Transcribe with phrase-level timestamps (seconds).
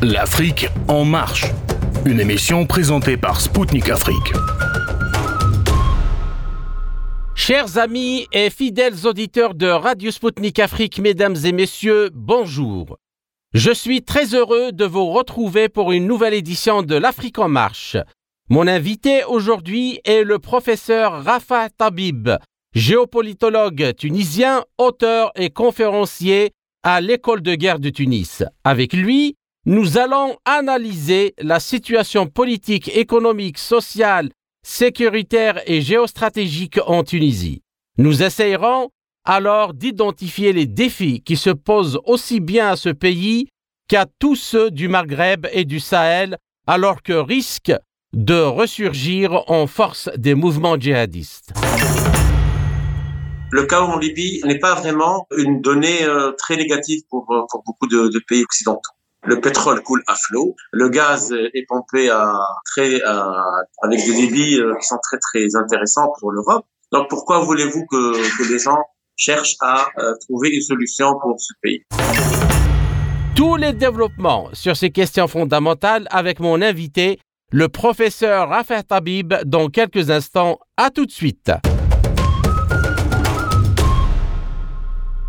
[0.00, 1.46] L'Afrique en marche.
[2.06, 4.32] Une émission présentée par Spoutnik Afrique.
[7.34, 12.96] Chers amis et fidèles auditeurs de Radio Spoutnik Afrique, mesdames et messieurs, bonjour.
[13.54, 17.96] Je suis très heureux de vous retrouver pour une nouvelle édition de l'Afrique en marche.
[18.50, 22.30] Mon invité aujourd'hui est le professeur Rafa Tabib,
[22.72, 26.52] géopolitologue tunisien, auteur et conférencier
[26.84, 28.44] à l'école de guerre de Tunis.
[28.62, 29.34] Avec lui,
[29.68, 34.30] nous allons analyser la situation politique, économique, sociale,
[34.62, 37.60] sécuritaire et géostratégique en Tunisie.
[37.98, 38.88] Nous essayerons
[39.26, 43.48] alors d'identifier les défis qui se posent aussi bien à ce pays
[43.88, 47.76] qu'à tous ceux du Maghreb et du Sahel, alors que risquent
[48.14, 51.52] de ressurgir en force des mouvements djihadistes.
[53.50, 57.86] Le chaos en Libye n'est pas vraiment une donnée euh, très négative pour, euh, beaucoup
[57.86, 58.92] de, pays occidentaux.
[59.24, 64.98] Le pétrole coule à flot, le gaz est pompé avec des débits euh, qui sont
[65.02, 66.64] très très intéressants pour l'Europe.
[66.92, 68.78] Donc pourquoi voulez-vous que, les gens
[69.16, 69.88] cherchent à
[70.20, 71.82] trouver une solution pour ce pays?
[73.36, 77.20] Tous les développements sur ces questions fondamentales avec mon invité,
[77.52, 80.58] le professeur Rafa Tabib, dans quelques instants.
[80.76, 81.50] À tout de suite.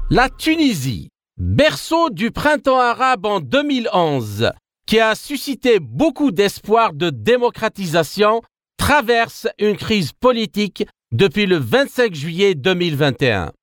[0.09, 4.51] La Tunisie, berceau du printemps arabe en 2011,
[4.85, 8.41] qui a suscité beaucoup d'espoir de démocratisation,
[8.77, 13.53] traverse une crise politique depuis le 25 juillet 2021.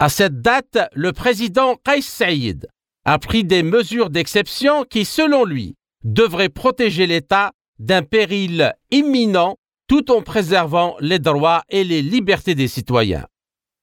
[0.00, 2.66] À cette date, le président Kais Saïd
[3.04, 10.10] a pris des mesures d'exception qui, selon lui, devraient protéger l'État d'un péril imminent tout
[10.10, 13.26] en préservant les droits et les libertés des citoyens.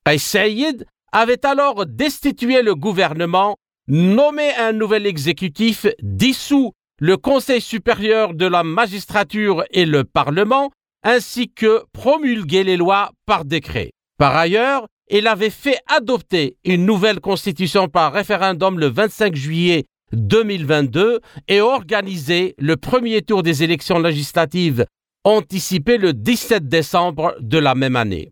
[0.05, 8.33] Kais Saïd avait alors destitué le gouvernement, nommé un nouvel exécutif, dissous le Conseil supérieur
[8.33, 10.71] de la magistrature et le Parlement,
[11.03, 13.91] ainsi que promulgué les lois par décret.
[14.17, 21.19] Par ailleurs, il avait fait adopter une nouvelle constitution par référendum le 25 juillet 2022
[21.47, 24.85] et organisé le premier tour des élections législatives
[25.23, 28.31] anticipé le 17 décembre de la même année.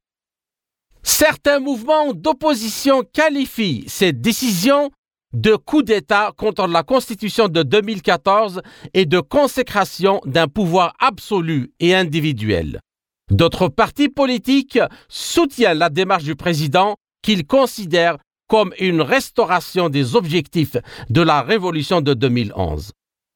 [1.07, 4.89] Certains mouvements d'opposition qualifient cette décision
[5.33, 8.63] de coup d'État contre la Constitution de 2014
[8.95, 12.79] et de consécration d'un pouvoir absolu et individuel.
[13.29, 18.17] D'autres partis politiques soutiennent la démarche du président qu'ils considèrent
[18.47, 20.77] comme une restauration des objectifs
[21.11, 22.91] de la révolution de 2011.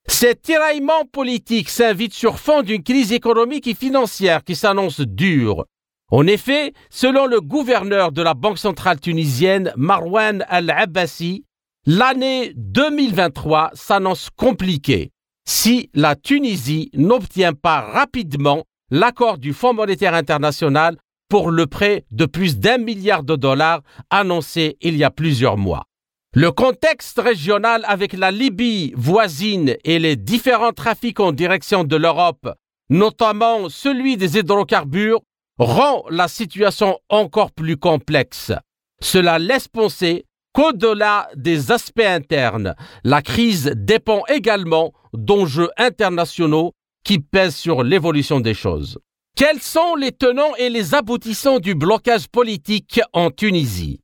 [0.07, 5.65] Ces tiraillements politiques s'invitent sur fond d'une crise économique et financière qui s'annonce dure,
[6.11, 11.45] en effet, selon le gouverneur de la Banque centrale tunisienne, Marwan Al-Abbasi,
[11.85, 15.11] l'année 2023 s'annonce compliquée
[15.47, 20.97] si la Tunisie n'obtient pas rapidement l'accord du Fonds monétaire international
[21.29, 25.85] pour le prêt de plus d'un milliard de dollars annoncé il y a plusieurs mois.
[26.33, 32.49] Le contexte régional avec la Libye voisine et les différents trafics en direction de l'Europe,
[32.89, 35.21] notamment celui des hydrocarbures,
[35.59, 38.51] rend la situation encore plus complexe.
[39.01, 47.55] Cela laisse penser qu'au-delà des aspects internes, la crise dépend également d'enjeux internationaux qui pèsent
[47.55, 48.99] sur l'évolution des choses.
[49.35, 53.99] Quels sont les tenants et les aboutissants du blocage politique en Tunisie?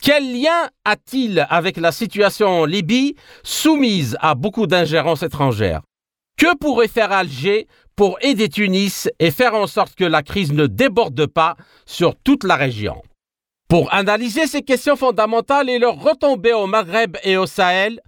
[0.00, 5.82] Quel lien a-t-il avec la situation en Libye, soumise à beaucoup d'ingérences étrangères?
[6.36, 7.66] Que pourrait faire Alger
[7.98, 12.44] pour aider Tunis et faire en sorte que la crise ne déborde pas sur toute
[12.44, 13.02] la région.
[13.68, 18.00] Pour analyser ces questions fondamentales et leur retombées au Maghreb et au Sahel,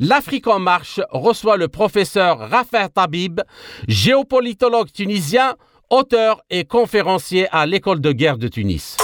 [0.00, 3.40] l'Afrique en marche reçoit le professeur Rafa Tabib,
[3.88, 5.54] géopolitologue tunisien,
[5.88, 8.98] auteur et conférencier à l'école de guerre de Tunis.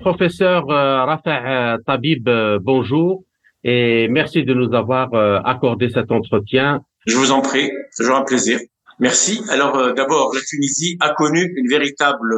[0.00, 3.24] Professeur euh, Rafa Tabib, euh, bonjour
[3.64, 6.80] et merci de nous avoir euh, accordé cet entretien.
[7.06, 8.58] Je vous en prie, toujours un plaisir.
[8.98, 9.42] Merci.
[9.48, 12.34] Alors euh, d'abord, la Tunisie a connu une véritable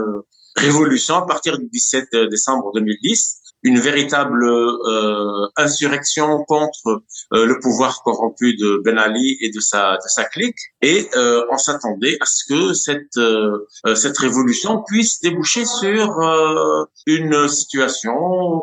[0.56, 8.02] révolution à partir du 17 décembre 2010 une véritable euh, insurrection contre euh, le pouvoir
[8.02, 12.26] corrompu de Ben Ali et de sa de sa clique et euh, on s'attendait à
[12.26, 16.18] ce que cette euh, cette révolution puisse déboucher sur
[17.06, 18.12] une situation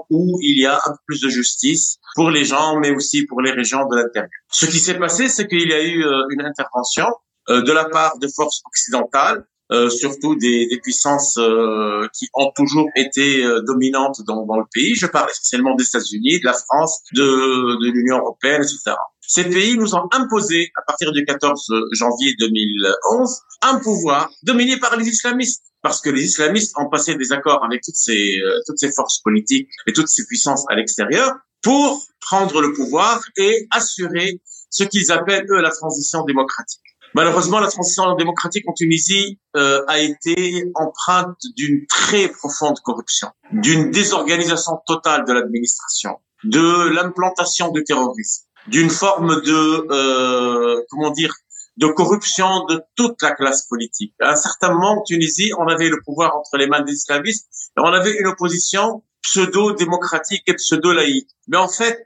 [0.09, 3.41] où il y a un peu plus de justice pour les gens mais aussi pour
[3.41, 4.29] les régions de l'intérieur.
[4.51, 7.07] Ce qui s'est passé c'est qu'il y a eu une intervention
[7.47, 12.88] de la part de forces occidentales euh, surtout des, des puissances euh, qui ont toujours
[12.95, 14.95] été euh, dominantes dans, dans, le pays.
[14.95, 18.95] Je parle essentiellement des États-Unis, de la France, de, de l'Union européenne, etc.
[19.21, 24.98] Ces pays nous ont imposé, à partir du 14 janvier 2011, un pouvoir dominé par
[24.98, 28.92] les islamistes parce que les islamistes ont passé des accords avec toutes ces, toutes ces
[28.92, 31.31] forces politiques et toutes ces puissances à l'extérieur
[31.62, 36.81] pour prendre le pouvoir et assurer ce qu'ils appellent, eux, la transition démocratique.
[37.15, 43.91] Malheureusement, la transition démocratique en Tunisie euh, a été empreinte d'une très profonde corruption, d'une
[43.91, 51.33] désorganisation totale de l'administration, de l'implantation du terrorisme, d'une forme de euh, comment dire
[51.77, 54.13] de corruption de toute la classe politique.
[54.19, 57.47] À un certain moment, en Tunisie, on avait le pouvoir entre les mains des islamistes
[57.77, 61.29] et on avait une opposition pseudo-démocratique et pseudo-laïque.
[61.47, 62.06] Mais en fait,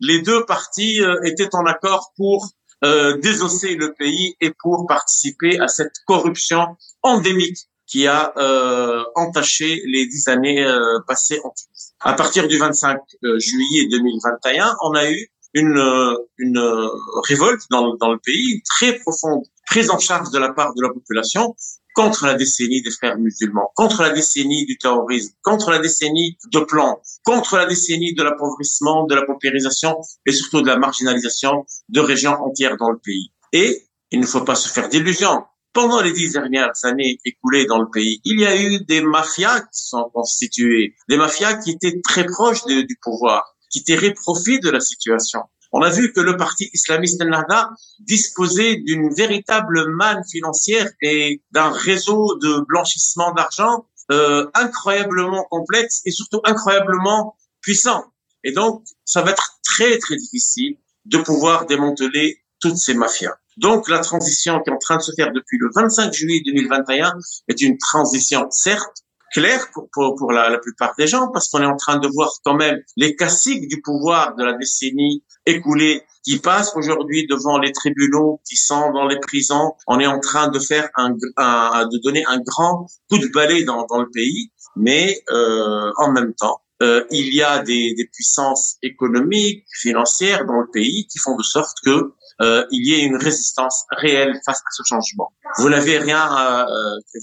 [0.00, 2.48] les deux partis euh, étaient en accord pour
[2.84, 7.58] euh, désosser le pays et pour participer à cette corruption endémique
[7.90, 11.92] qui a euh, entaché les dix années euh, passées en Tunisie.
[12.00, 16.88] À partir du 25 euh, juillet 2021, on a eu une, une
[17.28, 20.82] révolte dans, dans le pays, une très profonde prise en charge de la part de
[20.82, 21.56] la population
[21.94, 26.60] contre la décennie des frères musulmans, contre la décennie du terrorisme, contre la décennie de
[26.60, 29.96] plans, contre la décennie de l'appauvrissement, de la paupérisation
[30.26, 33.32] et surtout de la marginalisation de régions entières dans le pays.
[33.52, 35.44] Et il ne faut pas se faire d'illusions.
[35.72, 39.60] Pendant les dix dernières années écoulées dans le pays, il y a eu des mafias
[39.60, 44.68] qui sont constituées, des mafias qui étaient très proches du pouvoir, qui tiraient profit de
[44.68, 45.42] la situation.
[45.72, 47.70] On a vu que le parti islamiste Nahda
[48.00, 56.10] disposait d'une véritable manne financière et d'un réseau de blanchissement d'argent euh, incroyablement complexe et
[56.10, 58.04] surtout incroyablement puissant.
[58.42, 63.36] Et donc, ça va être très très difficile de pouvoir démanteler toutes ces mafias.
[63.56, 67.12] Donc, la transition qui est en train de se faire depuis le 25 juillet 2021
[67.48, 71.62] est une transition, certes, clair pour, pour, pour la, la, plupart des gens parce qu'on
[71.62, 76.02] est en train de voir quand même les classiques du pouvoir de la décennie écoulée
[76.22, 79.72] qui passent aujourd'hui devant les tribunaux, qui sont dans les prisons.
[79.86, 83.64] On est en train de faire un, un de donner un grand coup de balai
[83.64, 88.06] dans, dans le pays, mais euh, en même temps, euh, il y a des, des
[88.06, 93.04] puissances économiques, financières dans le pays qui font de sorte que euh, il y ait
[93.04, 95.30] une résistance réelle face à ce changement.
[95.58, 96.64] Vous n'avez rien, euh,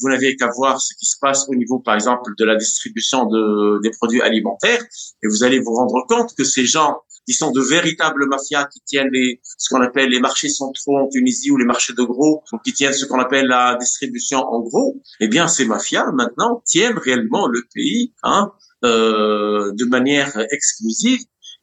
[0.01, 3.25] vous n'avez qu'à voir ce qui se passe au niveau, par exemple, de la distribution
[3.25, 4.83] de, des produits alimentaires,
[5.23, 8.79] et vous allez vous rendre compte que ces gens qui sont de véritables mafias qui
[8.81, 12.43] tiennent les, ce qu'on appelle les marchés centraux en Tunisie ou les marchés de gros,
[12.63, 16.97] qui tiennent ce qu'on appelle la distribution en gros, eh bien ces mafias maintenant tiennent
[16.97, 18.53] réellement le pays hein,
[18.87, 21.19] euh, de manière exclusive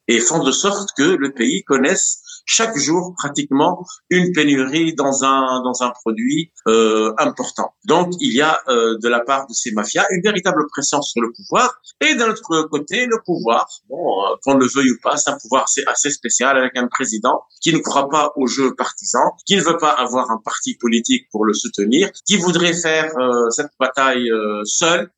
[0.09, 5.63] et font de sorte que le pays connaisse chaque jour pratiquement une pénurie dans un
[5.63, 7.75] dans un produit euh, important.
[7.87, 11.23] Donc il y a euh, de la part de ces mafias une véritable pression sur
[11.23, 15.17] le pouvoir et d'un autre côté le pouvoir, bon euh, qu'on le veuille ou pas,
[15.17, 18.75] c'est un pouvoir c'est assez spécial avec un président qui ne croit pas au jeu
[18.75, 23.17] partisan, qui ne veut pas avoir un parti politique pour le soutenir, qui voudrait faire
[23.19, 24.29] euh, cette bataille
[24.65, 25.11] seul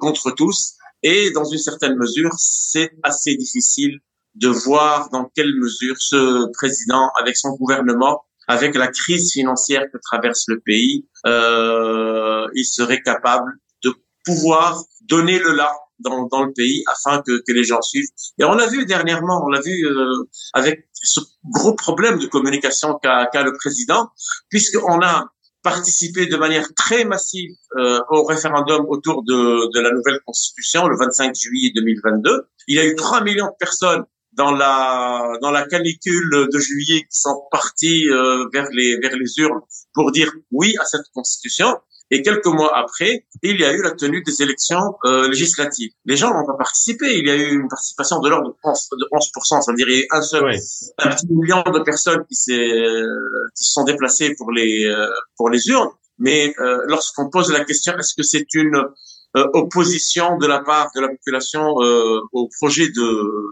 [0.00, 4.00] contre tous et dans une certaine mesure, c'est assez difficile
[4.34, 9.98] de voir dans quelle mesure ce président, avec son gouvernement, avec la crise financière que
[10.02, 13.52] traverse le pays, euh, il serait capable
[13.84, 18.08] de pouvoir donner le là dans, dans le pays afin que, que les gens suivent.
[18.38, 20.24] Et on l'a vu dernièrement, on l'a vu euh,
[20.54, 24.08] avec ce gros problème de communication qu'a qu le président,
[24.48, 25.26] puisqu'on a
[25.64, 30.96] participé de manière très massive euh, au référendum autour de, de la nouvelle constitution le
[30.96, 32.46] 25 juillet 2022.
[32.68, 34.04] Il y a eu 3 millions de personnes
[34.34, 39.38] dans la dans la canicule de juillet qui sont partis euh, vers les vers les
[39.38, 39.62] urnes
[39.94, 41.68] pour dire oui à cette constitution.
[42.10, 45.90] Et quelques mois après, il y a eu la tenue des élections euh, législatives.
[46.04, 47.18] Les gens n'ont pas participé.
[47.18, 49.62] Il y a eu une participation de l'ordre de 11%, de 11%.
[49.62, 50.54] C'est-à-dire il y a eu un seul,
[50.98, 53.06] un petit million de personnes qui, euh,
[53.56, 55.90] qui se sont déplacées pour les, euh, pour les urnes.
[56.18, 58.84] Mais euh, lorsqu'on pose la question, est-ce que c'est une
[59.36, 63.02] euh, opposition de la part de la population euh, au projet de,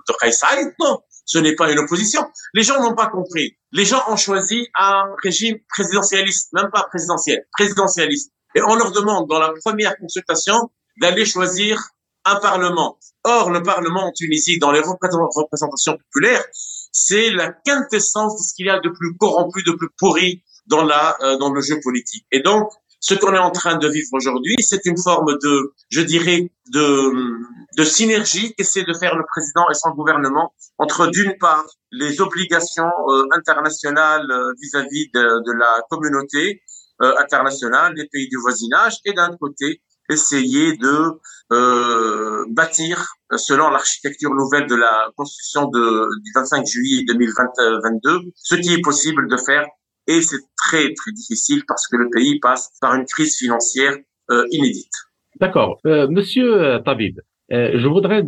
[0.08, 0.72] de Kaysai.
[0.78, 2.20] Non, ce n'est pas une opposition.
[2.54, 3.58] Les gens n'ont pas compris.
[3.72, 8.30] Les gens ont choisi un régime présidentialiste, même pas présidentiel, présidentialiste.
[8.54, 11.80] Et on leur demande dans la première consultation d'aller choisir
[12.24, 12.98] un parlement.
[13.24, 16.44] Or, le parlement en Tunisie, dans les représentations populaires,
[16.92, 20.84] c'est la quintessence de ce qu'il y a de plus corrompu, de plus pourri dans
[20.84, 22.26] la euh, dans le jeu politique.
[22.30, 22.70] Et donc,
[23.02, 27.12] ce qu'on est en train de vivre aujourd'hui, c'est une forme de, je dirais, de,
[27.76, 32.92] de synergie qu'essaie de faire le président et son gouvernement entre, d'une part, les obligations
[33.08, 36.62] euh, internationales euh, vis-à-vis de, de, la communauté,
[37.18, 41.20] internationales, des pays du voisinage, et d'un côté essayer de
[41.52, 48.74] euh, bâtir selon l'architecture nouvelle de la Constitution de, du 25 juillet 2022, ce qui
[48.74, 49.66] est possible de faire.
[50.08, 53.94] Et c'est très, très difficile parce que le pays passe par une crise financière
[54.30, 54.92] euh, inédite.
[55.40, 55.78] D'accord.
[55.86, 57.20] Euh, monsieur Tabib,
[57.52, 58.22] euh, je voudrais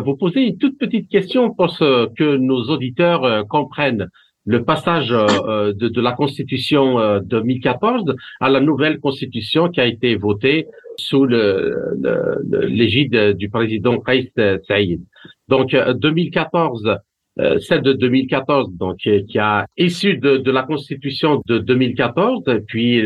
[0.00, 4.08] vous poser une toute petite question pour que nos auditeurs comprennent
[4.48, 9.80] le passage euh, de, de, la Constitution euh, de 2014 à la nouvelle Constitution qui
[9.80, 14.32] a été votée sous l'égide le, du président Kais
[14.66, 15.02] Saïd.
[15.48, 16.96] Donc 2014,
[17.40, 23.02] euh, celle de 2014, donc qui a issu de, de, la Constitution de 2014, puis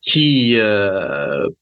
[0.00, 0.56] qui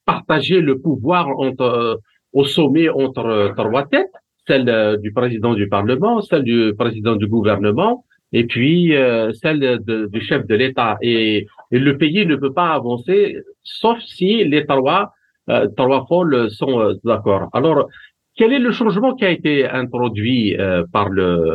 [0.07, 2.01] partageait le pouvoir entre
[2.33, 4.07] au sommet entre trois têtes,
[4.47, 10.07] celle du président du Parlement, celle du président du gouvernement et puis euh, celle de,
[10.07, 10.97] du chef de l'État.
[11.03, 15.13] Et, le pays ne peut pas avancer sauf si les trois,
[15.51, 15.69] euh,
[16.09, 17.49] pôles sont euh, d'accord.
[17.53, 17.89] Alors,
[18.37, 21.51] quel est le changement qui a été introduit euh, par le,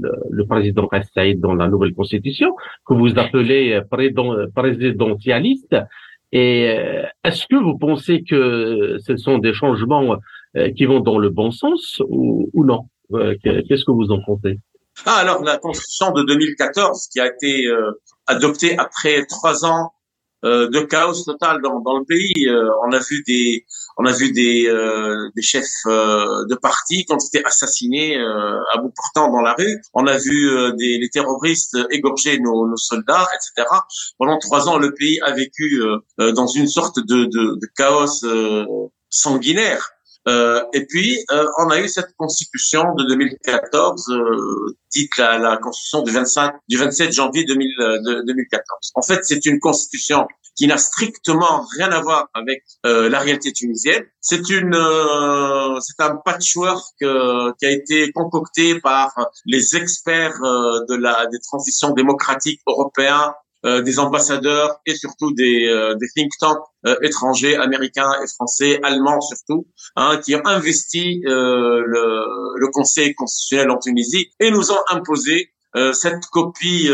[0.00, 2.54] le, le président Saïd dans la nouvelle constitution,
[2.86, 3.80] que vous appelez
[4.54, 5.76] présidentialiste?
[6.32, 6.64] Et
[7.22, 10.16] est-ce que vous pensez que ce sont des changements
[10.74, 12.86] qui vont dans le bon sens ou, ou non?
[13.44, 14.58] Qu'est-ce que vous en pensez?
[15.06, 19.92] Ah, alors la Constitution de 2014 qui a été euh, adoptée après trois ans
[20.44, 22.48] euh, de chaos total dans, dans le pays.
[22.48, 24.68] Euh, on a vu des on a vu des,
[25.36, 29.80] des chefs de partis qui ont été assassinés à bout portant dans la rue.
[29.92, 33.68] On a vu des les terroristes égorger nos, nos, soldats, etc.
[34.18, 35.80] Pendant trois ans, le pays a vécu
[36.18, 38.26] dans une sorte de, de, de chaos
[39.10, 39.94] sanguinaire.
[40.26, 46.02] Euh, et puis, euh, on a eu cette constitution de 2014, euh, dite la, constitution
[46.02, 48.92] du 25, du 27 janvier 2000, de, 2014.
[48.94, 50.26] En fait, c'est une constitution
[50.56, 54.04] qui n'a strictement rien à voir avec la réalité tunisienne.
[54.20, 54.78] C'est une,
[55.80, 59.12] c'est un patchwork qui a été concocté par
[59.46, 63.34] les experts de la des transitions démocratiques européens
[63.82, 69.20] des ambassadeurs et surtout des, euh, des think tanks euh, étrangers, américains et français, allemands
[69.20, 69.66] surtout,
[69.96, 71.84] hein, qui ont investi le,
[72.56, 75.50] le, Conseil constitutionnel en Tunisie et nous ont imposé
[75.92, 76.88] cette copie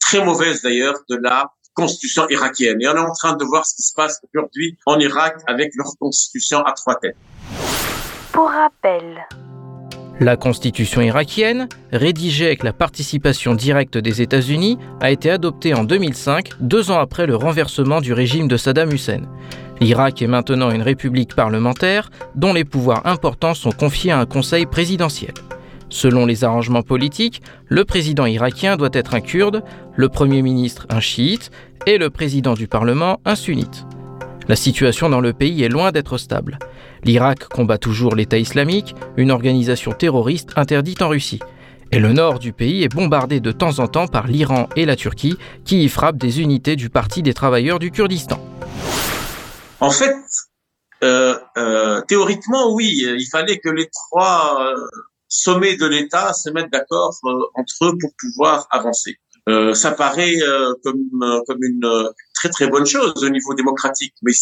[0.00, 2.80] très mauvaise d'ailleurs de la constitution irakienne.
[2.82, 5.72] Et on est en train de voir ce qui se passe aujourd'hui en Irak avec
[5.76, 7.16] leur constitution à trois têtes.
[8.32, 9.26] Pour rappel,
[10.20, 16.50] la constitution irakienne, rédigée avec la participation directe des États-Unis, a été adoptée en 2005,
[16.60, 19.22] deux ans après le renversement du régime de Saddam Hussein.
[19.80, 24.66] L'Irak est maintenant une république parlementaire dont les pouvoirs importants sont confiés à un conseil
[24.66, 25.34] présidentiel.
[25.88, 29.62] Selon les arrangements politiques, le président irakien doit être un kurde,
[29.94, 31.50] le premier ministre un chiite
[31.86, 33.86] et le président du Parlement un sunnite.
[34.48, 36.58] La situation dans le pays est loin d'être stable.
[37.04, 41.40] L'Irak combat toujours l'État islamique, une organisation terroriste interdite en Russie.
[41.90, 44.96] Et le nord du pays est bombardé de temps en temps par l'Iran et la
[44.96, 48.38] Turquie, qui y frappent des unités du Parti des travailleurs du Kurdistan.
[49.80, 50.14] En fait,
[51.04, 54.76] euh, euh, théoriquement, oui, il fallait que les trois euh,
[55.28, 57.16] sommets de l'État se mettent d'accord
[57.54, 59.16] entre eux pour pouvoir avancer.
[59.72, 60.36] ça paraît
[60.84, 64.32] comme, comme une très très bonne chose au niveau démocratique, mais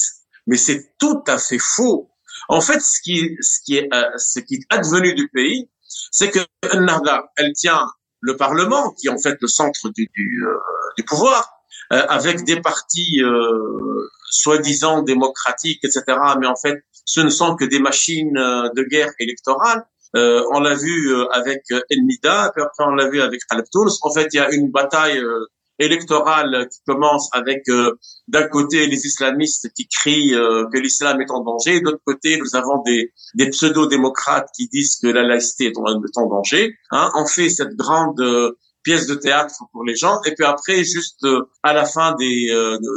[0.46, 2.10] mais c'est tout à fait faux.
[2.48, 5.68] En fait, ce qui ce qui est euh, ce qui est advenu du pays,
[6.10, 6.40] c'est que
[6.76, 7.86] Nahda, elle tient
[8.20, 10.56] le Parlement, qui est en fait le centre du du, euh,
[10.96, 11.48] du pouvoir,
[11.92, 13.20] euh, avec des partis
[14.30, 16.04] soi-disant démocratiques, etc.
[16.40, 19.84] Mais en fait, ce ne sont que des machines de guerre électorale.
[20.14, 23.66] on l'a vu avec El Nida, puis après on l'a vu avec Khaled
[24.02, 25.22] En fait, il y a une bataille
[25.78, 31.30] électorale qui commence avec euh, d'un côté les islamistes qui crient euh, que l'islam est
[31.30, 35.76] en danger, d'autre côté nous avons des, des pseudo-démocrates qui disent que la laïcité est
[35.76, 36.74] en, danger.
[36.90, 37.10] Hein.
[37.14, 41.26] On fait cette grande euh, pièce de théâtre pour les gens et puis après juste
[41.62, 42.46] à la fin des,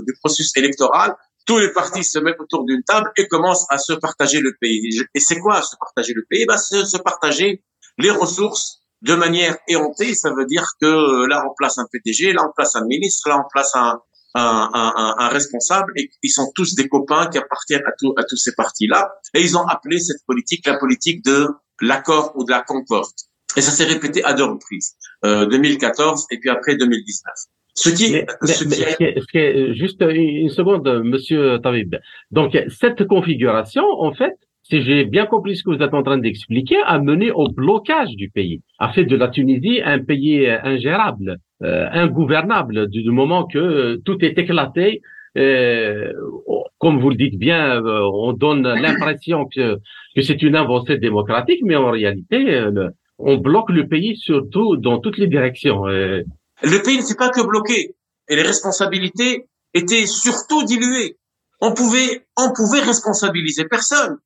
[0.05, 1.15] du processus électoral
[1.47, 5.01] tous les partis se mettent autour d'une table et commencent à se partager le pays.
[5.15, 6.45] Et c'est quoi se partager le pays?
[6.45, 7.63] Bah, C'est se partager
[7.97, 12.33] les ressources de manière éhontée, ça veut dire que euh, là on place un PDG,
[12.33, 13.99] là on place un ministre, là on place un,
[14.35, 18.23] un, un, un responsable, et ils sont tous des copains qui appartiennent à, tout, à
[18.23, 21.47] tous ces partis-là, et ils ont appelé cette politique la politique de
[21.81, 23.09] l'accord ou de la concorde.
[23.57, 27.33] Et ça s'est répété à deux reprises, euh, 2014 et puis après 2019.
[27.75, 28.09] Ce qui,
[28.43, 31.95] ce qui juste une seconde, Monsieur Tabib.
[32.29, 34.35] Donc cette configuration, en fait,
[34.69, 38.15] si j'ai bien compris ce que vous êtes en train d'expliquer, a mené au blocage
[38.15, 43.57] du pays, a fait de la Tunisie un pays ingérable, euh, ingouvernable, du, moment que
[43.57, 45.01] euh, tout est éclaté.
[45.37, 46.13] Euh,
[46.77, 49.77] comme vous le dites bien, on donne l'impression que,
[50.15, 52.63] que c'est une avancée démocratique, mais en réalité,
[53.17, 55.85] on bloque le pays surtout dans toutes les directions.
[55.85, 57.95] Le pays ne s'est pas que bloqué,
[58.29, 61.17] et les responsabilités étaient surtout diluées.
[61.59, 64.17] On pouvait, on pouvait responsabiliser personne.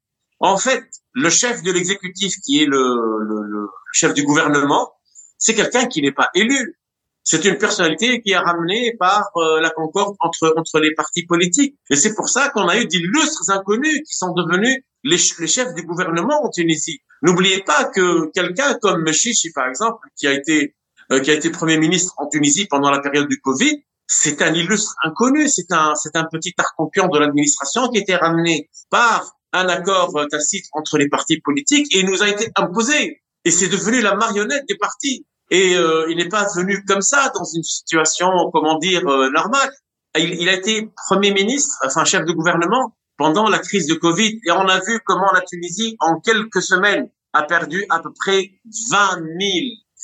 [0.43, 0.83] En fait,
[1.13, 2.83] le chef de l'exécutif, qui est le,
[3.23, 4.91] le, chef du gouvernement,
[5.37, 6.77] c'est quelqu'un qui n'est pas élu.
[7.23, 11.77] C'est une personnalité qui est ramenée par euh, la concorde entre entre les partis politiques.
[11.89, 15.83] Et c'est pour ça qu'on a eu d'illustres inconnus qui sont devenus les, chefs du
[15.83, 16.99] gouvernement en Tunisie.
[17.21, 20.75] N'oubliez pas que quelqu'un comme Chichi, par exemple, qui a été
[21.13, 24.53] euh, qui a été premier ministre en Tunisie pendant la période du Covid, c'est un
[24.53, 25.47] illustre inconnu.
[25.47, 30.25] C'est un c'est un petit arcampion de l'administration qui été ramené par un accord euh,
[30.25, 33.21] tacite entre les partis politiques et il nous a été imposé.
[33.45, 35.25] Et c'est devenu la marionnette des partis.
[35.51, 39.71] Et euh, il n'est pas venu comme ça dans une situation, comment dire, euh, normale.
[40.15, 44.39] Il, a été premier ministre, enfin chef de gouvernement pendant la crise de Covid.
[44.45, 48.51] Et on a vu comment la Tunisie, en quelques semaines, a perdu à peu près
[48.91, 49.23] 20 000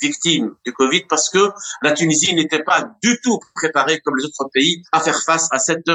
[0.02, 1.50] victimes du Covid parce que
[1.82, 5.58] la Tunisie n'était pas du tout préparée comme les autres pays à faire face à
[5.58, 5.88] cette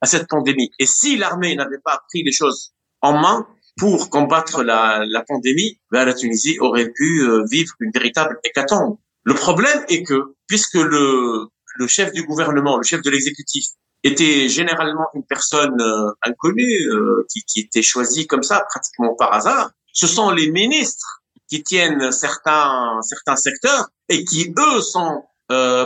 [0.00, 0.70] à cette pandémie.
[0.78, 2.73] Et si l'armée n'avait pas pris les choses
[3.04, 3.46] en main
[3.76, 8.96] pour combattre la, la pandémie, ben, la Tunisie aurait pu euh, vivre une véritable hécatombe.
[9.24, 13.66] Le problème est que, puisque le, le chef du gouvernement, le chef de l'exécutif,
[14.02, 19.32] était généralement une personne euh, inconnue, euh, qui, qui, était choisie comme ça, pratiquement par
[19.32, 25.22] hasard, ce sont les ministres qui tiennent certains, certains secteurs et qui, eux, sont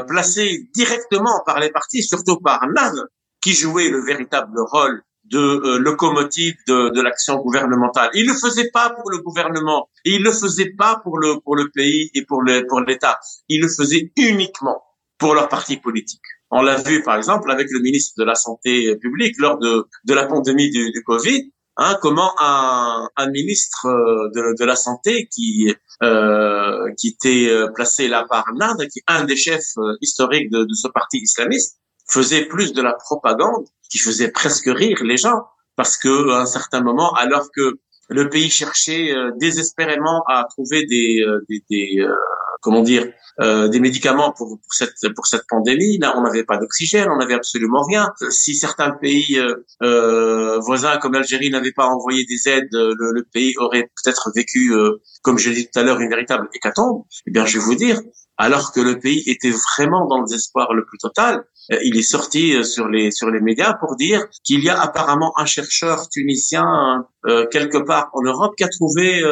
[0.07, 2.95] placés directement par les partis, surtout par NAD,
[3.43, 8.11] qui jouait le véritable rôle de euh, locomotive de, de l'action gouvernementale.
[8.15, 11.71] Il le faisait pas pour le gouvernement, il le faisait pas pour le pour le
[11.71, 13.19] pays et pour le pour l'État.
[13.49, 14.83] Il le faisait uniquement
[15.19, 16.23] pour leur parti politique.
[16.51, 20.15] On l'a vu par exemple avec le ministre de la santé publique lors de de
[20.15, 21.53] la pandémie du, du Covid.
[21.81, 27.69] Hein, comment un, un ministre euh, de, de la santé qui euh, qui était euh,
[27.73, 31.79] placé là par l'Inde, qui est un des chefs historiques de, de ce parti islamiste,
[32.09, 35.45] faisait plus de la propagande qui faisait presque rire les gens
[35.77, 40.87] parce que à un certain moment, alors que le pays cherchait euh, désespérément à trouver
[40.87, 42.15] des, euh, des, euh,
[42.61, 43.07] comment dire
[43.41, 45.99] des médicaments pour, cette pour cette pandémie.
[45.99, 48.13] Là, on n'avait pas d'oxygène, on n'avait absolument rien.
[48.31, 49.41] Si certains pays
[49.81, 54.75] voisins comme l'Algérie n'avaient pas envoyé des aides, le, pays aurait peut-être vécu,
[55.23, 57.05] comme je l'ai dit tout à l'heure, une véritable hécatombe.
[57.29, 58.01] Eh bien, je vais vous dire,
[58.39, 61.43] alors que le pays était vraiment dans le désespoir le plus total, euh,
[61.83, 65.33] il est sorti euh, sur les sur les médias pour dire qu'il y a apparemment
[65.37, 69.23] un chercheur tunisien euh, quelque part en Europe qui a trouvé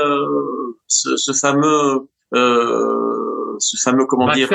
[0.87, 4.51] ce, ce, fameux ce fameux comment dire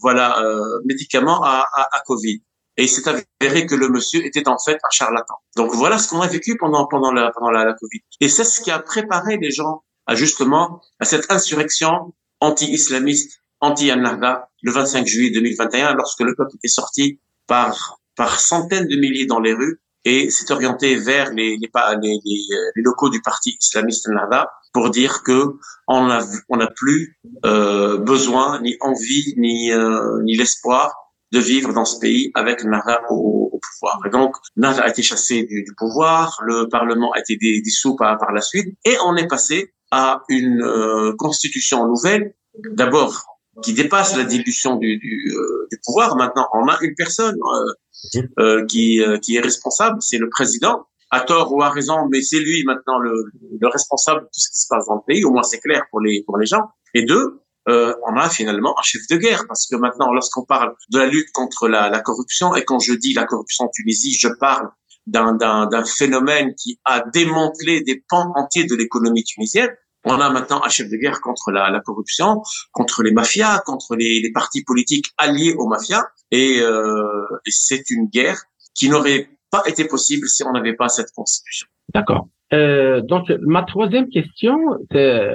[0.00, 0.42] voilà
[0.84, 2.42] médicament à, à, à Covid.
[2.76, 5.34] Et il s'est avéré que le monsieur était en fait un charlatan.
[5.56, 8.00] Donc voilà ce qu'on a vécu pendant pendant la pendant la, la Covid.
[8.20, 14.48] Et c'est ce qui a préparé les gens à justement à cette insurrection anti-islamiste anti-Annahda
[14.62, 19.40] le 25 juillet 2021 lorsque le peuple était sorti par, par centaines de milliers dans
[19.40, 21.70] les rues et s'est orienté vers les, les,
[22.02, 25.54] les, les, locaux du parti islamiste Ennahda pour dire que
[25.88, 30.92] on a on n'a plus euh, besoin ni envie ni euh, ni l'espoir
[31.32, 34.00] de vivre dans ce pays avec Ennahda au, au, pouvoir.
[34.06, 38.18] Et donc Ennahda a été chassé du, du, pouvoir, le parlement a été dissous par,
[38.18, 42.34] par la suite et on est passé à une euh, constitution nouvelle.
[42.72, 46.16] D'abord qui dépasse la dilution du, du, euh, du, pouvoir.
[46.16, 50.86] Maintenant, on a une personne euh, euh, qui, euh, qui est responsable, c'est le président,
[51.10, 53.12] à tort ou à raison, mais c'est lui maintenant le,
[53.60, 55.24] le, responsable de tout ce qui se passe dans le pays.
[55.24, 56.62] Au moins, c'est clair pour les pour les gens.
[56.94, 60.98] Et deux, on a finalement un chef de guerre parce que maintenant, lorsqu'on parle de
[60.98, 64.28] la lutte contre la, la, corruption, et quand je dis la corruption en Tunisie, je
[64.28, 64.68] parle
[65.06, 69.70] d'un phénomène qui a démantelé des pans entiers de l'économie tunisienne
[70.04, 73.96] on a maintenant un chef de guerre contre la, la corruption, contre les mafias, contre
[73.96, 76.04] les, les partis politiques alliés aux mafias.
[76.30, 78.40] Et, euh, c'est une guerre
[78.74, 81.66] qui n'aurait pas été possible si on n'avait pas cette constitution.
[81.92, 82.28] D'accord.
[82.52, 84.58] Euh, donc ma troisième question,
[84.90, 85.30] c'est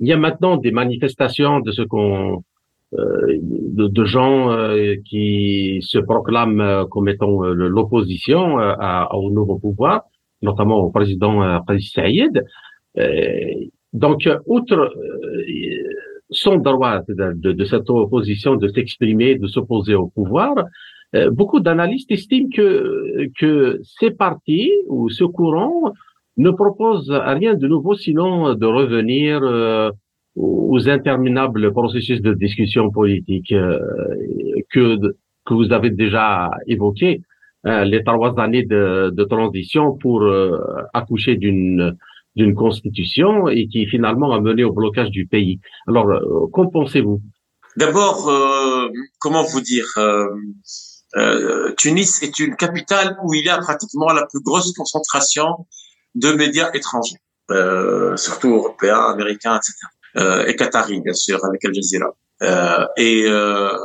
[0.00, 2.44] il y a maintenant des manifestations de ce qu'on
[2.94, 8.58] euh, de, de, gens euh, qui se proclament euh, comme étant l'opposition
[9.10, 10.04] au nouveau pouvoir,
[10.40, 12.44] notamment au président euh, président Saïd.
[13.96, 15.42] Donc, outre euh,
[16.30, 20.54] son droit de, de, cette opposition de s'exprimer, de s'opposer au pouvoir,
[21.14, 25.94] euh, beaucoup d'analystes estiment que, que ces partis ou ce courant
[26.36, 29.90] ne propose rien de nouveau sinon de revenir euh,
[30.34, 33.78] aux interminables processus de discussion politique euh,
[34.70, 34.98] que
[35.46, 37.22] que vous avez déjà évoqués,
[37.66, 40.28] euh, les trois années de, de transition pour
[40.92, 41.96] accoucher d'une
[42.36, 45.60] d'une constitution et qui finalement a mené au blocage du pays.
[45.88, 46.06] Alors,
[46.52, 47.20] qu'en pensez-vous?
[47.76, 48.30] D'abord,
[49.18, 49.86] comment vous dire
[51.76, 55.66] Tunis est une capitale où il y a pratiquement la plus grosse concentration
[56.16, 57.18] de médias étrangers,
[57.50, 59.74] euh, surtout européens, américains, etc.
[60.16, 62.16] Euh, et qataris, bien sûr, avec Al Jazeera.
[62.42, 63.76] Euh, et, euh,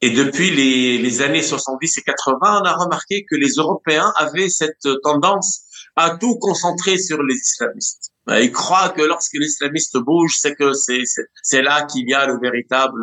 [0.00, 4.88] et depuis les années 70 et 80, on a remarqué que les Européens avaient cette
[5.02, 5.63] tendance
[5.96, 8.10] à tout concentrer sur les islamistes.
[8.28, 12.38] Euh, ils croient que lorsque l'islamiste bouge, c'est que c'est là qu'il y a le
[12.40, 13.00] véritable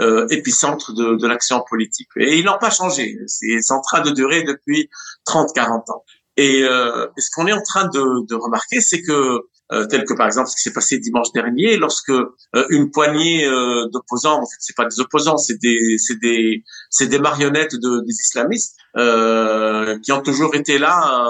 [0.00, 2.08] euh, épicentre de, de l'action politique.
[2.16, 3.16] Et ils n'ont pas changé.
[3.26, 4.88] C'est en train de durer depuis
[5.28, 6.04] 30-40 ans.
[6.36, 9.40] Et, euh, ce qu'on est en train de, de remarquer, c'est que
[9.72, 12.26] euh, tel que par exemple ce qui s'est passé dimanche dernier, lorsque euh,
[12.70, 16.62] une poignée euh, d'opposants, en fait c'est pas des opposants, c'est des des
[17.00, 21.28] des marionnettes de, des islamistes qui ont toujours été là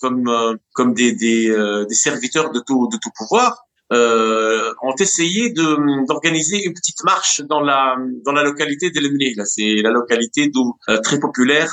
[0.00, 0.24] comme
[0.72, 1.54] comme des des,
[1.88, 3.50] des serviteurs de tout de tout pouvoir.
[3.90, 9.90] ont essayé d'organiser une petite marche dans la dans la localité d'El Là, c'est la
[9.90, 11.70] localité d'où très populaire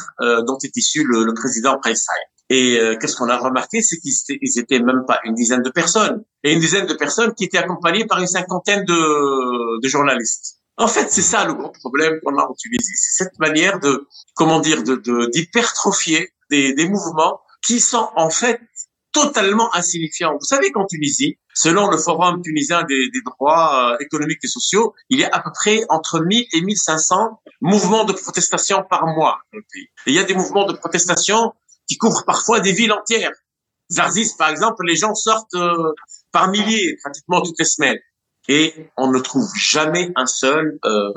[0.47, 2.21] dont est issu le, le président Kaysai.
[2.51, 6.21] Et euh, qu'est-ce qu'on a remarqué, c'est qu'ils étaient même pas une dizaine de personnes,
[6.43, 10.57] et une dizaine de personnes qui étaient accompagnées par une cinquantaine de, de journalistes.
[10.81, 14.07] En fait, c'est ça le gros problème qu'on a en Tunisie, c'est cette manière de,
[14.33, 18.59] comment dire, d'hypertrophier des, mouvements qui sont en fait
[19.11, 20.33] totalement insignifiants.
[20.33, 25.19] Vous savez qu'en Tunisie, selon le Forum tunisien des, droits euh, économiques et sociaux, il
[25.19, 29.59] y a à peu près entre 1000 et 1500 mouvements de protestation par mois dans
[29.59, 29.87] le pays.
[30.07, 31.53] Et il y a des mouvements de protestation
[31.87, 33.33] qui couvre parfois des villes entières.
[33.91, 35.93] Zarzis, par exemple, les gens sortent euh,
[36.31, 37.99] par milliers, pratiquement toutes les semaines.
[38.47, 41.11] Et on ne trouve jamais un seul euh,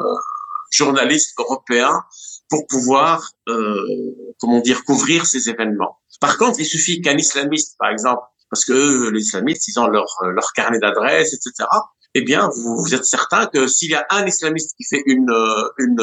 [0.71, 2.03] journaliste européen
[2.49, 5.99] pour pouvoir, euh, comment dire, couvrir ces événements.
[6.21, 10.07] Par contre, il suffit qu'un islamiste, par exemple, parce que les islamistes, ils ont leur,
[10.23, 11.69] leur carnet d'adresse, etc.,
[12.17, 15.35] eh bien, vous, vous êtes certain que s'il y a un islamiste qui fait une,
[15.79, 16.01] une,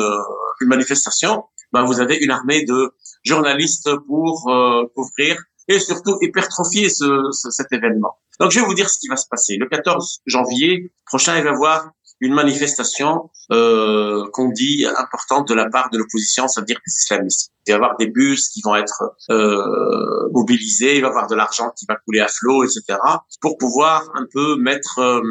[0.59, 5.41] une manifestation, ben, vous avez une armée de journalistes pour euh, couvrir
[5.75, 8.17] et surtout hypertrophier ce, cet événement.
[8.39, 9.57] Donc je vais vous dire ce qui va se passer.
[9.57, 15.55] Le 14 janvier prochain, il va y avoir une manifestation euh, qu'on dit importante de
[15.55, 17.51] la part de l'opposition, c'est-à-dire des islamistes.
[17.65, 21.27] Il va y avoir des bus qui vont être euh, mobilisés, il va y avoir
[21.27, 22.99] de l'argent qui va couler à flot, etc.,
[23.41, 25.21] pour pouvoir un peu mettre euh,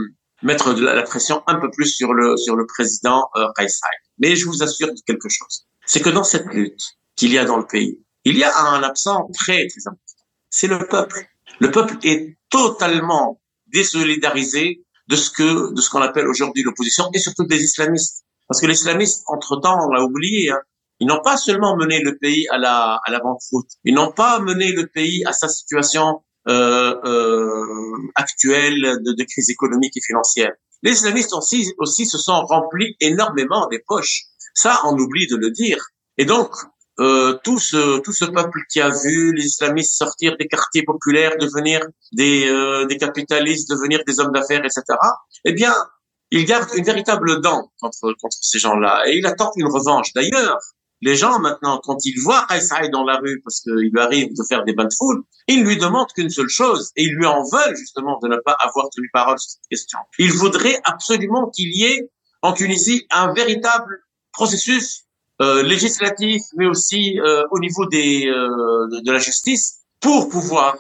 [0.43, 3.47] mettre de la, pression un peu plus sur le sur le président euh,
[4.19, 6.83] Mais je vous assure de quelque chose, c'est que dans cette lutte,
[7.17, 8.03] qu'il y a dans le pays.
[8.25, 10.10] Il y a un absent très, très important.
[10.51, 11.27] C'est le peuple.
[11.61, 17.19] Le peuple est totalement désolidarisé de ce que, de ce qu'on appelle aujourd'hui l'opposition et
[17.19, 18.25] surtout des islamistes.
[18.49, 20.61] Parce que les islamistes, entre-temps, on l'a oublié, hein,
[21.01, 23.71] ils n'ont pas seulement mené le pays à la, à la banqueroute.
[23.85, 29.51] Ils n'ont pas mené le pays à sa situation euh, euh, actuelle de, de, crise
[29.51, 30.53] économique et financière.
[30.83, 34.25] Les islamistes aussi, aussi se sont remplis énormément des poches.
[34.55, 35.79] Ça, on oublie de le dire.
[36.19, 36.51] Et donc,
[37.01, 41.37] euh, tout ce tout ce peuple qui a vu les islamistes sortir des quartiers populaires,
[41.39, 41.81] devenir
[42.13, 44.83] des euh, des capitalistes, devenir des hommes d'affaires, etc.
[45.45, 45.75] Eh bien,
[46.31, 50.13] il garde une véritable dent contre contre ces gens-là et il attend une revanche.
[50.15, 50.59] D'ailleurs,
[51.03, 54.43] les gens maintenant, quand ils voient Kaïsaï dans la rue parce qu'il lui arrive de
[54.47, 57.43] faire des bains de foule, ils lui demandent qu'une seule chose et ils lui en
[57.43, 59.99] veulent justement de ne pas avoir tenu parole sur cette question.
[60.19, 62.11] Ils voudraient absolument qu'il y ait
[62.43, 64.01] en Tunisie un véritable
[64.33, 65.07] processus
[65.41, 70.77] euh, législatif, mais aussi euh, au niveau des, euh, de, de, la justice, pour pouvoir,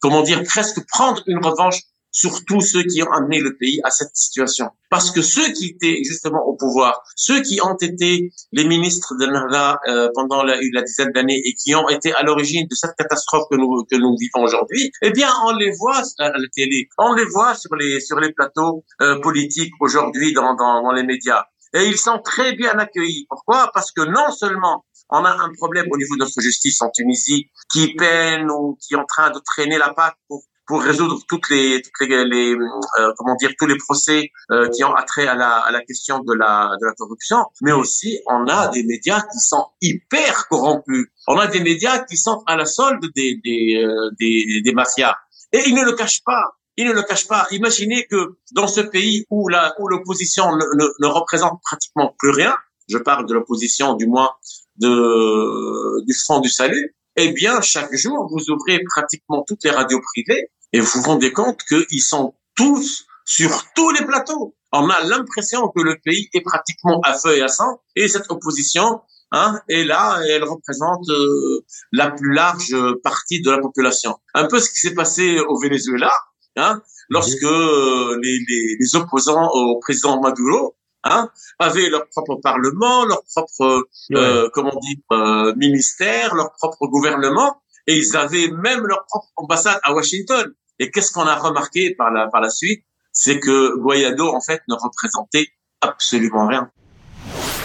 [0.00, 1.80] comment dire, presque prendre une revanche
[2.14, 4.70] sur tous ceux qui ont amené le pays à cette situation.
[4.88, 9.26] Parce que ceux qui étaient justement au pouvoir, ceux qui ont été les ministres de
[9.26, 12.94] Nahda euh, pendant la, la dizaine d'années et qui ont été à l'origine de cette
[12.96, 16.88] catastrophe que nous, que nous vivons aujourd'hui, eh bien, on les voit à la télé,
[16.98, 21.02] on les voit sur les, sur les plateaux euh, politiques aujourd'hui dans, dans, dans les
[21.02, 23.26] médias et ils sont très bien accueillis.
[23.28, 23.70] Pourquoi?
[23.74, 27.50] Parce que non seulement on a un problème au niveau de notre justice en Tunisie
[27.70, 31.50] qui peine ou qui est en train de traîner la patte pour pour résoudre toutes
[31.50, 35.58] les, toutes les, euh, comment dire tous les procès euh, qui ont attrait à la,
[35.58, 39.38] à la question de la de la corruption, mais aussi on a des médias qui
[39.38, 41.06] sont hyper corrompus.
[41.26, 45.16] On a des médias qui sont à la solde des des euh, des, des mafias
[45.52, 46.52] et ils ne le cachent pas.
[46.76, 47.46] Il ne le cache pas.
[47.50, 50.64] Imaginez que dans ce pays où la où l'opposition ne,
[51.00, 52.56] ne, représente pratiquement plus rien,
[52.88, 54.30] je parle de l'opposition du moins
[54.76, 60.00] de du Front du Salut, eh bien, chaque jour, vous ouvrez pratiquement toutes les radios
[60.00, 64.56] privées et vous vous rendez compte qu'ils sont tous sur tous les plateaux.
[64.72, 68.28] On a l'impression que le pays est pratiquement à feu et à sang et cette
[68.30, 69.00] opposition
[69.36, 74.16] Hein, et là, elle représente euh, la plus large partie de la population.
[74.32, 76.12] Un peu ce qui s'est passé au Venezuela,
[76.56, 83.04] hein, lorsque euh, les, les, les, opposants au président Maduro hein, avaient leur propre parlement,
[83.04, 89.04] leur propre euh, comment dire euh, ministère, leur propre gouvernement, et ils avaient même leur
[89.06, 90.52] propre ambassade à Washington.
[90.78, 94.62] Et qu'est-ce qu'on a remarqué par la par la suite, c'est que Guaido en fait
[94.68, 95.46] ne représentait
[95.80, 96.70] absolument rien.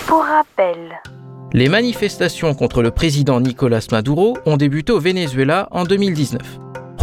[0.07, 0.99] Pour rappel.
[1.51, 6.39] Les manifestations contre le président Nicolas Maduro ont débuté au Venezuela en 2019.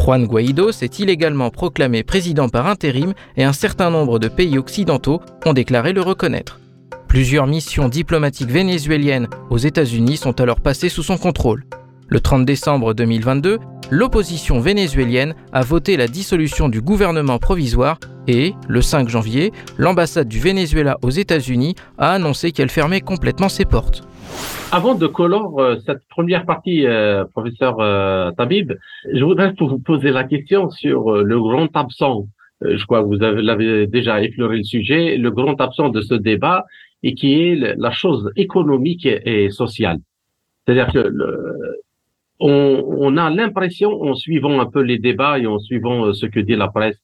[0.07, 5.21] Juan Guaido s'est illégalement proclamé président par intérim et un certain nombre de pays occidentaux
[5.45, 6.61] ont déclaré le reconnaître.
[7.09, 11.65] Plusieurs missions diplomatiques vénézuéliennes aux États-Unis sont alors passées sous son contrôle.
[12.09, 13.59] Le 30 décembre 2022,
[13.91, 20.39] l'opposition vénézuélienne a voté la dissolution du gouvernement provisoire et, le 5 janvier, l'ambassade du
[20.39, 24.07] Venezuela aux États-Unis a annoncé qu'elle fermait complètement ses portes.
[24.71, 28.73] Avant de colorer euh, cette première partie, euh, professeur euh, Tabib,
[29.13, 32.27] je voudrais vous poser la question sur le grand absent.
[32.61, 36.67] je crois que vous avez déjà effleuré le sujet, le grand absent de ce débat
[37.03, 39.99] et qui est la chose économique et, sociale.
[40.65, 41.81] C'est-à-dire que le,
[42.41, 46.41] on, on, a l'impression, en suivant un peu les débats et en suivant ce que
[46.41, 47.03] dit la presse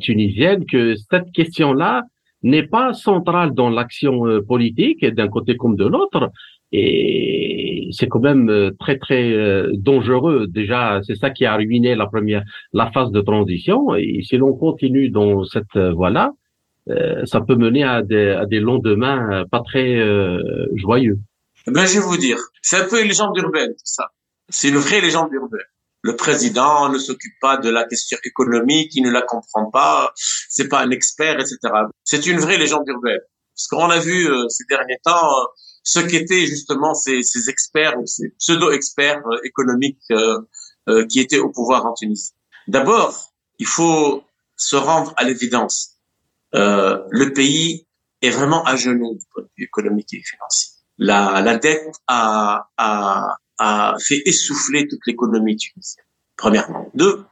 [0.00, 2.02] tunisienne, que cette question-là
[2.42, 6.30] n'est pas centrale dans l'action politique d'un côté comme de l'autre,
[6.72, 10.46] et c'est quand même euh, très très euh, dangereux.
[10.48, 13.94] Déjà, c'est ça qui a ruiné la première la phase de transition.
[13.94, 16.32] Et si l'on continue dans cette voie-là,
[16.90, 19.98] euh, ça peut mener à des, à des lendemains pas très
[20.74, 21.18] joyeux.
[21.66, 24.08] Ben, je vais vous dire, c'est un peu une légende urbaine, ça.
[24.48, 25.60] C'est une vraie légende urbaine.
[26.02, 30.12] Le président ne s'occupe pas de la question économique, il ne la comprend pas,
[30.48, 31.58] c'est pas un expert, etc.
[32.04, 33.20] C'est une vraie légende urbaine.
[33.54, 35.30] Parce qu'on a vu ces derniers temps,
[35.86, 40.40] ce qu'étaient justement ces, ces, experts ces pseudo-experts euh, économiques euh,
[40.88, 42.32] euh, qui étaient au pouvoir en Tunisie.
[42.66, 44.24] D'abord, il faut
[44.56, 45.92] se rendre à l'évidence.
[46.52, 47.86] le pays
[48.20, 50.72] est vraiment à genoux du point de vue économique et financier.
[50.98, 56.90] La, la dette a, a, a fait essouffler toute l'économie tunisienne premièrement.
[56.94, 57.24] Deux,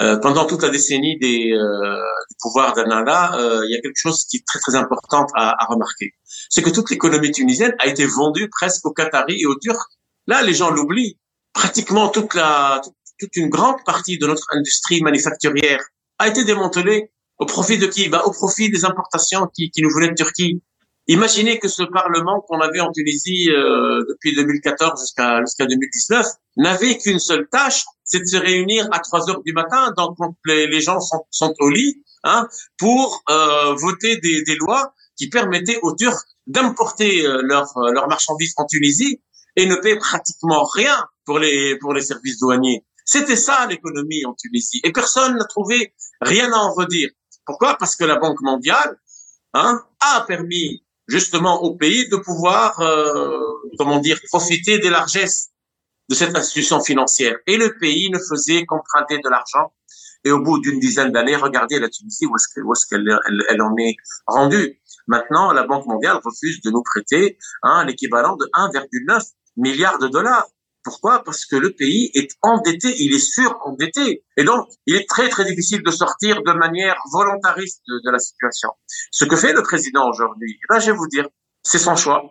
[0.00, 1.96] euh, pendant toute la décennie des, euh,
[2.28, 5.62] du pouvoir d'Anala, euh, il y a quelque chose qui est très très important à,
[5.62, 6.14] à remarquer.
[6.50, 9.88] C'est que toute l'économie tunisienne a été vendue presque aux Qataris et aux Turcs.
[10.26, 11.18] Là, les gens l'oublient.
[11.52, 12.80] Pratiquement toute la,
[13.18, 15.80] toute une grande partie de notre industrie manufacturière
[16.18, 18.08] a été démantelée au profit de qui?
[18.08, 20.62] Bah, Au profit des importations qui, qui nous venaient de Turquie.
[21.10, 26.26] Imaginez que ce Parlement qu'on avait en Tunisie euh, depuis 2014 jusqu'à jusqu'à 2019
[26.58, 30.80] n'avait qu'une seule tâche, c'est de se réunir à 3 heures du matin, donc les,
[30.82, 35.94] gens sont, sont, au lit, hein, pour euh, voter des, des, lois qui permettaient aux
[35.94, 39.22] Turcs d'importer euh, leurs leur marchandises en Tunisie
[39.56, 42.84] et ne payer pratiquement rien pour les pour les services douaniers.
[43.06, 47.08] C'était ça l'économie en Tunisie et personne n'a trouvé rien à en redire.
[47.46, 47.78] Pourquoi?
[47.78, 49.00] Parce que la Banque mondiale
[49.54, 53.40] hein, a permis justement au pays de pouvoir, euh,
[53.78, 55.48] comment dire, profiter des largesses
[56.08, 57.36] de cette institution financière.
[57.46, 59.72] Et le pays ne faisait qu'emprunter de l'argent.
[60.24, 63.18] Et au bout d'une dizaine d'années, regardez la Tunisie, où est-ce qu'elle
[63.48, 64.80] elle, en est rendue.
[65.06, 69.22] Maintenant, la Banque mondiale refuse de nous prêter hein, l'équivalent de 1,9
[69.56, 70.46] milliard de dollars.
[70.88, 71.22] Pourquoi?
[71.22, 74.24] Parce que le pays est endetté, il est surendetté.
[74.38, 78.70] Et donc, il est très, très difficile de sortir de manière volontariste de, la situation.
[79.10, 81.28] Ce que fait le président aujourd'hui, ben, je vais vous dire,
[81.62, 82.22] c'est son choix.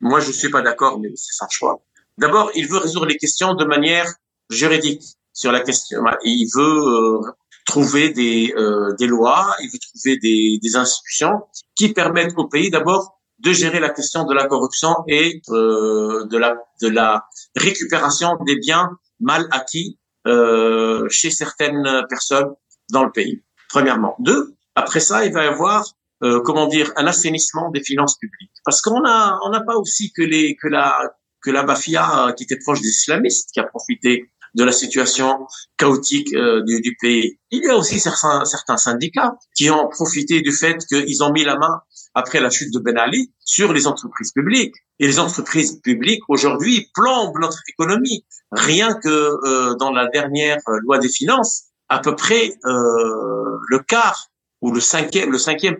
[0.00, 1.82] Moi, je ne suis pas d'accord, mais c'est son choix.
[2.16, 4.06] D'abord, il veut résoudre les questions de manière
[4.50, 6.04] juridique sur la question.
[6.22, 7.20] Il veut euh,
[7.66, 11.42] trouver des, euh, des lois, il veut trouver des, des institutions
[11.74, 16.38] qui permettent au pays d'abord de gérer la question de la corruption et euh, de
[16.38, 22.50] la de la récupération des biens mal acquis euh, chez certaines personnes
[22.90, 23.42] dans le pays.
[23.68, 24.16] Premièrement.
[24.20, 25.84] Deux, après ça, il va y avoir
[26.22, 30.22] euh, comment dire un assainissement des finances publiques, parce qu'on on n'a pas aussi que
[30.22, 30.96] les que la
[31.42, 36.34] que la mafia qui était proche des islamistes qui a profité de la situation chaotique
[36.34, 37.38] euh, du, pays.
[37.50, 41.56] Il y a aussi certains, syndicats qui ont profité du fait qu'ils ont mis la
[41.56, 41.80] main
[42.14, 44.74] après la chute de Ben Ali sur les entreprises publiques.
[44.98, 48.24] Et les entreprises publiques aujourd'hui plombent notre économie.
[48.50, 54.28] Rien que euh, dans la dernière loi des finances, à peu près euh, le quart
[54.62, 55.30] ou le cinquième,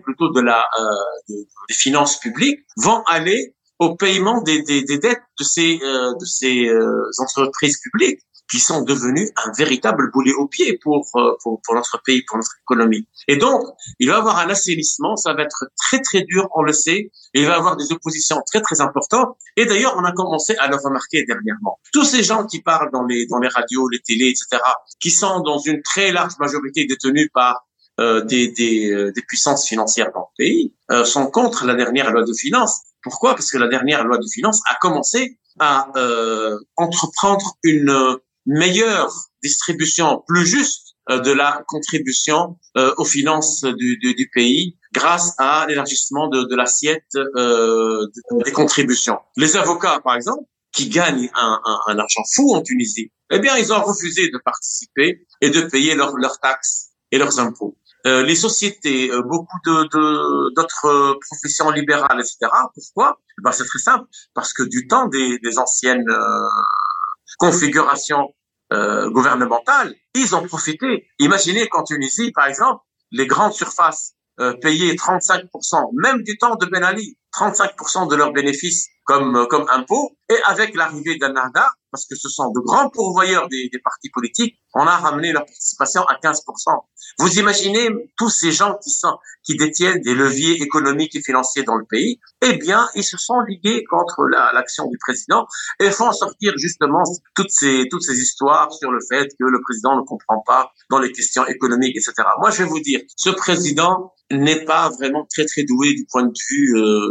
[0.01, 0.83] plutôt de la euh,
[1.27, 6.13] des finances publiques vont aller au paiement des, dettes de ces, euh,
[6.43, 11.75] euh, entreprises publiques qui sont devenues un véritable boulet au pied pour, euh, pour, pour,
[11.75, 13.07] notre pays, pour notre économie.
[13.27, 13.61] Et donc,
[13.99, 17.11] il va y avoir un assainissement, ça va être très très dur, on le sait,
[17.33, 19.37] il va y avoir des oppositions très très importantes.
[19.55, 21.79] Et d'ailleurs, on a commencé à le remarquer dernièrement.
[21.91, 24.61] Tous ces gens qui parlent dans les, dans les radios, les télés, etc.,
[24.99, 27.67] qui sont dans une très large majorité détenus par
[27.99, 32.11] euh, des, des, euh, des, puissances financières dans le pays, euh, sont contre la dernière
[32.11, 32.83] loi de finances.
[33.01, 33.33] Pourquoi?
[33.33, 40.23] Parce que la dernière loi de finances a commencé à euh, entreprendre une meilleure distribution
[40.27, 45.65] plus juste euh, de la contribution euh, aux finances du, du, du, pays grâce à
[45.67, 48.07] l'élargissement de, de l'assiette euh,
[48.43, 49.19] des contributions.
[49.35, 53.57] Les avocats, par exemple, qui gagnent un, un, un, argent fou en Tunisie, eh bien,
[53.57, 57.77] ils ont refusé de participer et de payer leurs taxes et leurs impôts.
[58.05, 62.51] Euh, les sociétés, euh, beaucoup de d'autres professions libérales, etc.
[62.73, 63.19] Pourquoi?
[63.39, 66.05] Eh ben, C'est très simple, parce que du temps des, des anciennes
[67.37, 68.33] configurations
[68.73, 71.07] euh, gouvernementales, ils ont profité.
[71.19, 76.65] Imaginez qu'en Tunisie, par exemple, les grandes surfaces euh, payaient 35%, même du temps de
[76.65, 80.11] Ben Ali, 35% de leurs bénéfices comme comme impôt.
[80.29, 84.85] Et avec l'arrivée d'Anada, parce que ce sont de grands pourvoyeurs des, partis politiques, on
[84.85, 86.41] a ramené leur participation à 15%.
[87.17, 91.75] Vous imaginez tous ces gens qui sont, qui détiennent des leviers économiques et financiers dans
[91.75, 95.47] le pays, eh bien, ils se sont ligués contre l'action du président
[95.79, 97.01] et font sortir justement
[97.35, 100.99] toutes ces, toutes ces histoires sur le fait que le président ne comprend pas dans
[100.99, 102.13] les questions économiques, etc.
[102.39, 106.27] Moi, je vais vous dire, ce président n'est pas vraiment très, très doué du point
[106.27, 107.09] de vue, euh,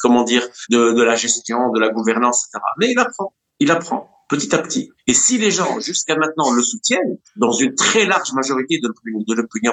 [0.00, 2.64] comment dire, de, de la gestion, de la gouvernance, etc.
[2.78, 4.90] Mais il apprend il apprend petit à petit.
[5.06, 8.88] Et si les gens, jusqu'à maintenant, le soutiennent, dans une très large majorité de
[9.34, 9.72] l'opinion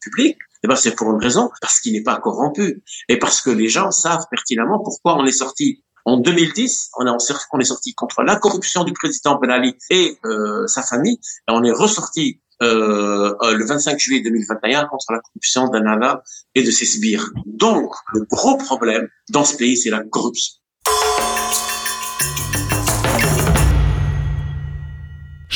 [0.00, 2.82] publique, eh ben c'est pour une raison, parce qu'il n'est pas corrompu.
[3.08, 5.84] Et parce que les gens savent pertinemment pourquoi on est sorti.
[6.06, 10.82] En 2010, on, est sorti contre la corruption du président Ben Ali et euh, sa
[10.82, 16.22] famille, et on est ressorti euh, euh le 25 juillet 2021 contre la corruption d'Anala
[16.54, 17.30] et de ses sbires.
[17.46, 20.56] Donc, le gros problème dans ce pays, c'est la corruption.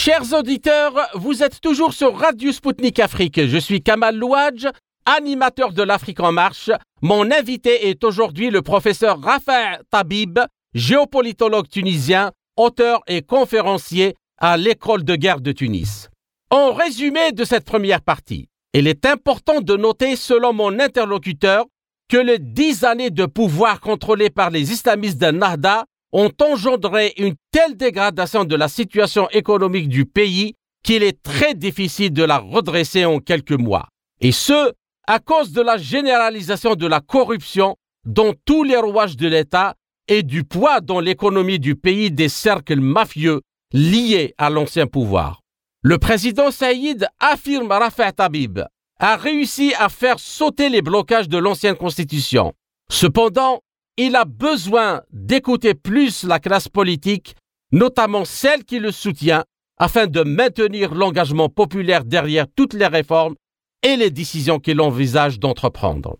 [0.00, 3.44] Chers auditeurs, vous êtes toujours sur Radio Sputnik Afrique.
[3.44, 4.68] Je suis Kamal Louadj,
[5.04, 6.70] animateur de l'Afrique en marche.
[7.02, 10.38] Mon invité est aujourd'hui le professeur Raphaël Tabib,
[10.72, 16.08] géopolitologue tunisien, auteur et conférencier à l'école de guerre de Tunis.
[16.50, 21.64] En résumé de cette première partie, il est important de noter, selon mon interlocuteur,
[22.08, 27.34] que les dix années de pouvoir contrôlé par les islamistes de Nahda ont engendré une
[27.50, 33.04] telle dégradation de la situation économique du pays qu'il est très difficile de la redresser
[33.04, 33.88] en quelques mois.
[34.20, 34.72] Et ce,
[35.06, 39.74] à cause de la généralisation de la corruption dans tous les rouages de l'État
[40.06, 43.42] et du poids dans l'économie du pays des cercles mafieux
[43.72, 45.40] liés à l'ancien pouvoir.
[45.82, 48.60] Le président Saïd affirme Rafah Tabib
[48.98, 52.52] a réussi à faire sauter les blocages de l'ancienne constitution.
[52.90, 53.60] Cependant,
[53.98, 57.34] il a besoin d'écouter plus la classe politique,
[57.72, 59.44] notamment celle qui le soutient,
[59.76, 63.34] afin de maintenir l'engagement populaire derrière toutes les réformes
[63.82, 66.16] et les décisions qu'il envisage d'entreprendre.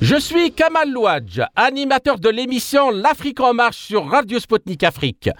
[0.00, 5.30] Je suis Kamal Louadj, animateur de l'émission L'Afrique en marche sur Radio Sputnik Afrique.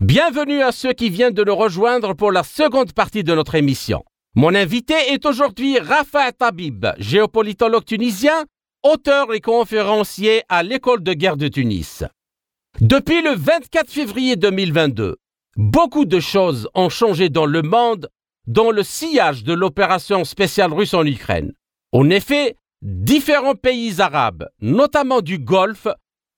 [0.00, 4.04] Bienvenue à ceux qui viennent de nous rejoindre pour la seconde partie de notre émission.
[4.38, 8.44] Mon invité est aujourd'hui Rafa Tabib, géopolitologue tunisien,
[8.82, 12.04] auteur et conférencier à l'école de guerre de Tunis.
[12.82, 15.16] Depuis le 24 février 2022,
[15.56, 18.10] beaucoup de choses ont changé dans le monde
[18.46, 21.54] dans le sillage de l'opération spéciale russe en Ukraine.
[21.92, 25.88] En effet, différents pays arabes, notamment du Golfe,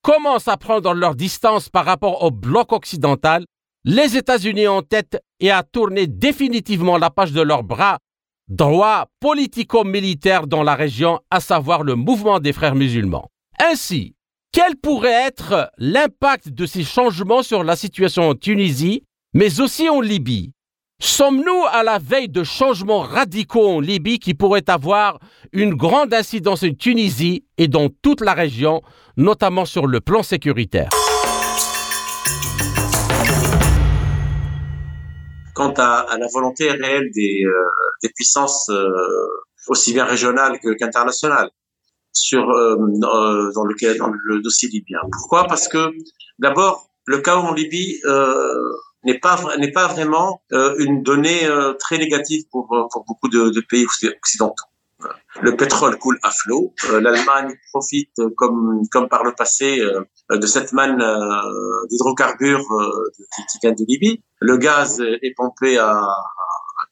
[0.02, 3.44] commencent à prendre leur distance par rapport au bloc occidental
[3.88, 8.00] les États-Unis en tête et à tourner définitivement la page de leur bras.
[8.46, 13.30] Droit politico-militaire dans la région, à savoir le mouvement des frères musulmans.
[13.58, 14.14] Ainsi,
[14.52, 20.02] quel pourrait être l'impact de ces changements sur la situation en Tunisie, mais aussi en
[20.02, 20.52] Libye?
[21.00, 25.18] Sommes-nous à la veille de changements radicaux en Libye qui pourraient avoir
[25.52, 28.82] une grande incidence en Tunisie et dans toute la région,
[29.16, 30.90] notamment sur le plan sécuritaire?
[35.58, 38.88] Quant à, la volonté réelle des, euh, puissances euh,
[39.66, 41.50] aussi bien régionales qu'internationales
[42.12, 45.00] sur euh, dans le dans le dossier libyen.
[45.12, 45.46] Pourquoi?
[45.48, 45.90] Parce que
[46.38, 48.00] d'abord le chaos en Libye
[49.04, 50.42] n'est pas n'est pas vraiment
[50.78, 51.40] une donnée
[51.80, 52.66] très négative pour
[53.06, 54.68] beaucoup de pays occidentaux.
[55.42, 56.74] Le pétrole coule à flot.
[56.90, 59.80] L'Allemagne profite, comme comme par le passé,
[60.30, 60.98] de cette manne
[61.88, 62.66] d'hydrocarbures
[63.36, 64.24] qui, vient de Libye.
[64.40, 66.04] Le gaz est pompé à,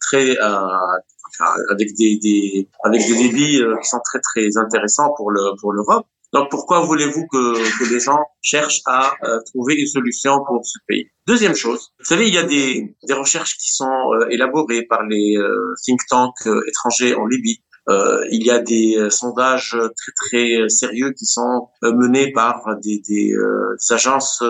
[0.00, 5.72] très avec des, des, avec des débits qui sont très très intéressants pour le pour
[5.72, 6.06] l'Europe.
[6.32, 10.78] Donc pourquoi voulez-vous que, que les gens cherchent à euh, trouver une solution pour ce
[10.86, 11.08] pays?
[11.26, 15.04] Deuxième chose, vous savez, il y a des, des recherches qui sont euh, élaborées par
[15.04, 17.62] les euh, think tanks étrangers en Libye.
[17.88, 23.94] Il y a des sondages très très sérieux qui sont menés par des, des, des
[23.94, 24.42] agences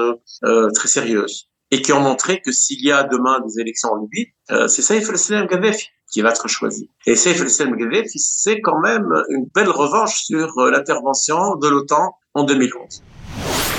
[0.74, 4.32] très sérieuses et qui ont montré que s'il y a demain des élections en Libye,
[4.68, 6.90] c'est Saif al-Islam Gaddafi qui va être choisi.
[7.06, 12.16] Et Saif el-Islam Gaddafi, c'est quand même une belle revanche sur euh, l'intervention de l'OTAN
[12.34, 13.02] en 2011.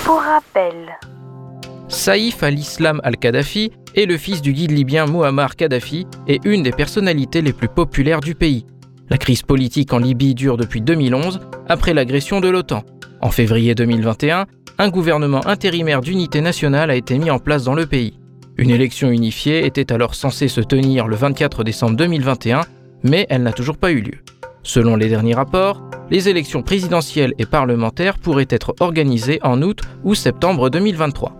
[0.03, 0.97] Pour rappel,
[1.89, 7.41] Saïf al-Islam al-Kadhafi est le fils du guide libyen Muammar Kadhafi et une des personnalités
[7.41, 8.65] les plus populaires du pays.
[9.09, 11.39] La crise politique en Libye dure depuis 2011,
[11.69, 12.83] après l'agression de l'OTAN.
[13.21, 14.47] En février 2021,
[14.79, 18.19] un gouvernement intérimaire d'unité nationale a été mis en place dans le pays.
[18.57, 22.61] Une élection unifiée était alors censée se tenir le 24 décembre 2021,
[23.03, 24.17] mais elle n'a toujours pas eu lieu.
[24.61, 30.15] Selon les derniers rapports, les élections présidentielles et parlementaires pourraient être organisées en août ou
[30.15, 31.31] septembre 2023.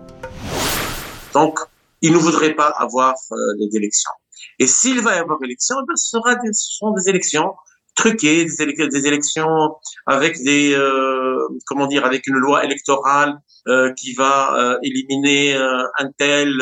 [1.34, 1.58] Donc,
[2.00, 4.10] il ne voudrait pas avoir euh, des élections.
[4.58, 7.54] Et s'il va y avoir élections, ben, ce, sera des, ce des élections
[7.94, 11.36] truquées, des, élections avec des, euh,
[11.66, 16.52] comment dire, avec une loi électorale euh, qui va éliminer un tel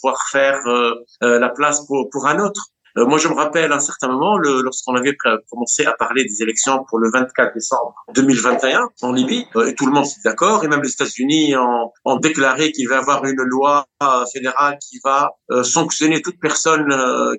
[0.00, 2.68] pouvoir faire euh, euh, la place pour, pour un autre.
[3.00, 5.16] Euh, moi, je me rappelle à un certain moment, lorsqu'on avait
[5.50, 9.92] commencé à parler des élections pour le 24 décembre 2021 en Libye, et tout le
[9.92, 13.86] monde s'est d'accord, et même les États-Unis ont, déclaré qu'il va y avoir une loi
[14.32, 15.30] fédérale qui va
[15.62, 16.88] sanctionner toute personne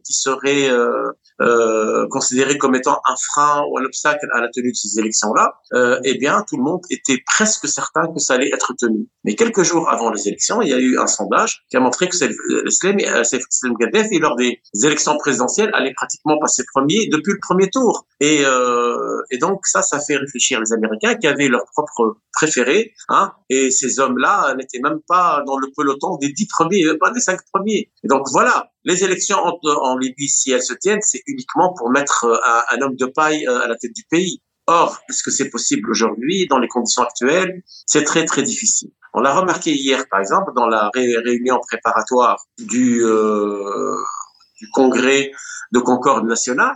[0.04, 0.70] qui serait
[1.42, 5.56] euh, considéré comme étant un frein ou un obstacle à la tenue de ces élections-là,
[5.74, 9.08] euh, eh bien, tout le monde était presque certain que ça allait être tenu.
[9.24, 12.10] Mais quelques jours avant les élections, il y a eu un sondage qui a montré
[12.10, 17.70] que Salem euh, Gaddafi, lors des élections présidentielles, allait pratiquement passer premier depuis le premier
[17.70, 18.06] tour.
[18.20, 22.94] Et, euh, et donc, ça, ça fait réfléchir les Américains qui avaient leur propre préféré,
[23.10, 27.20] hein, et ces hommes-là n'étaient même pas dans le peloton des dix premiers, pas des
[27.20, 27.92] cinq premiers.
[28.04, 32.26] Et donc, voilà, les élections en, Libye, si elles se tiennent, c'est uniquement pour mettre
[32.26, 32.38] euh,
[32.72, 34.42] un, homme de paille euh, à la tête du pays.
[34.68, 37.62] Or, est-ce que c'est possible aujourd'hui dans les conditions actuelles?
[37.86, 38.92] C'est très très difficile.
[39.14, 43.96] On l'a remarqué hier, par exemple, dans la réunion préparatoire du, euh,
[44.62, 45.32] du congrès
[45.72, 46.76] de Concorde nationale,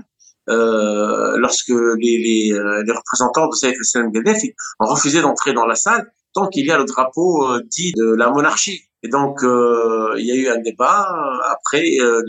[0.50, 3.78] euh, lorsque euh, les, représentants de Saïf
[4.12, 8.14] Gaddafi ont refusé d'entrer dans la salle tant qu'il y a le drapeau dit de
[8.14, 8.82] la monarchie.
[9.04, 11.08] Et donc, euh, il y a eu un débat.
[11.52, 12.22] Après, euh,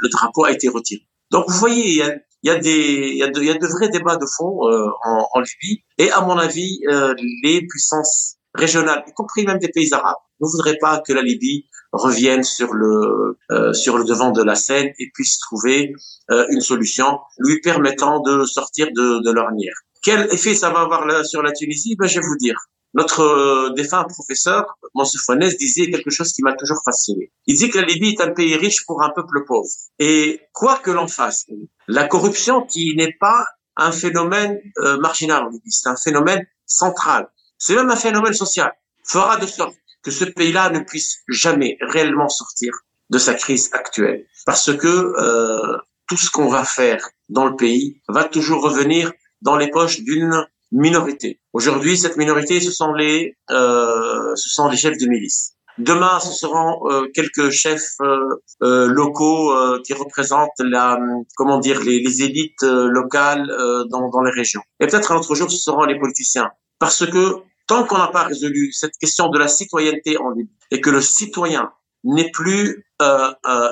[0.00, 1.02] le drapeau a été retiré.
[1.30, 1.96] Donc, vous voyez, il
[2.42, 5.82] y a, des, il y a, de, vrais débats de fond euh, en, Libye.
[5.98, 10.46] Et à mon avis, euh, les puissances régionales, y compris même des pays arabes, ne
[10.46, 14.92] voudraient pas que la Libye revienne sur le euh, sur le devant de la scène
[14.98, 15.92] et puisse trouver
[16.30, 19.74] euh, une solution lui permettant de sortir de, de l'ornière.
[20.02, 21.94] Quel effet ça va avoir sur la Tunisie?
[21.96, 22.56] Ben, Je vais vous dire.
[22.94, 27.32] Notre euh, défunt professeur, Mansour Fouanès, disait quelque chose qui m'a toujours fasciné.
[27.46, 29.70] Il dit que la Libye est un pays riche pour un peuple pauvre.
[29.98, 31.46] Et quoi que l'on fasse,
[31.88, 37.28] la corruption qui n'est pas un phénomène euh, marginal en c'est un phénomène central.
[37.56, 38.72] C'est même un phénomène social.
[39.04, 42.72] Fera de sorte que ce pays-là ne puisse jamais réellement sortir
[43.10, 44.26] de sa crise actuelle.
[44.46, 45.78] Parce que euh,
[46.08, 50.46] tout ce qu'on va faire dans le pays va toujours revenir dans les poches d'une
[50.72, 51.40] minorité.
[51.52, 55.52] Aujourd'hui, cette minorité, ce sont les, euh, ce sont les chefs de milice.
[55.78, 58.18] Demain, ce seront euh, quelques chefs euh,
[58.62, 60.98] euh locaux euh, qui représentent la,
[61.34, 63.46] comment dire, les, les élites euh, locales
[63.90, 64.62] dans, dans les régions.
[64.80, 66.50] Et peut-être un autre jour, ce seront les politiciens.
[66.78, 70.80] Parce que tant qu'on n'a pas résolu cette question de la citoyenneté en Libye et
[70.80, 71.70] que le citoyen
[72.04, 72.84] n'est plus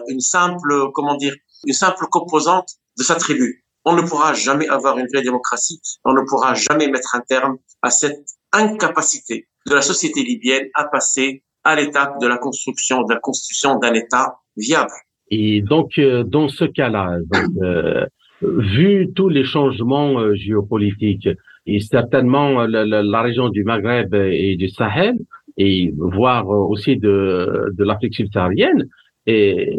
[0.08, 1.34] une simple, comment dire,
[1.66, 6.12] une simple composante de sa tribu, on ne pourra jamais avoir une vraie démocratie, on
[6.12, 11.44] ne pourra jamais mettre un terme à cette incapacité de la société libyenne à passer
[11.64, 14.92] à l'étape de la construction, de la constitution d'un État viable.
[15.30, 17.18] Et donc, euh, dans ce cas-là,
[17.62, 18.06] euh,
[18.42, 21.28] vu tous les changements euh, géopolitiques
[21.70, 25.16] et certainement la, la, région du Maghreb et du Sahel,
[25.56, 28.88] et voire aussi de, de l'Afrique subsaharienne,
[29.26, 29.78] et,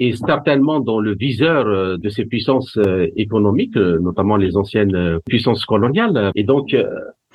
[0.00, 5.20] et certainement dans le viseur euh, de ces puissances euh, économiques, euh, notamment les anciennes
[5.26, 6.32] puissances coloniales.
[6.34, 6.76] Et donc,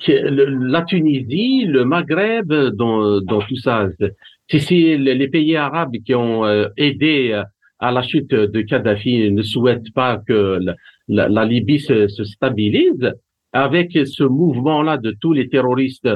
[0.06, 3.88] la Tunisie, le Maghreb, dans, dans tout ça,
[4.48, 6.44] c'est les pays arabes qui ont
[6.76, 7.40] aidé
[7.78, 10.58] à la chute de Kadhafi ne souhaite pas que
[11.08, 13.12] la, Libye se, stabilise.
[13.52, 16.08] Avec ce mouvement-là de tous les terroristes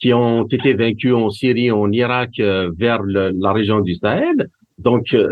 [0.00, 5.14] qui ont été vaincus en Syrie, en Irak, euh, vers la région du Sahel, donc
[5.14, 5.28] euh,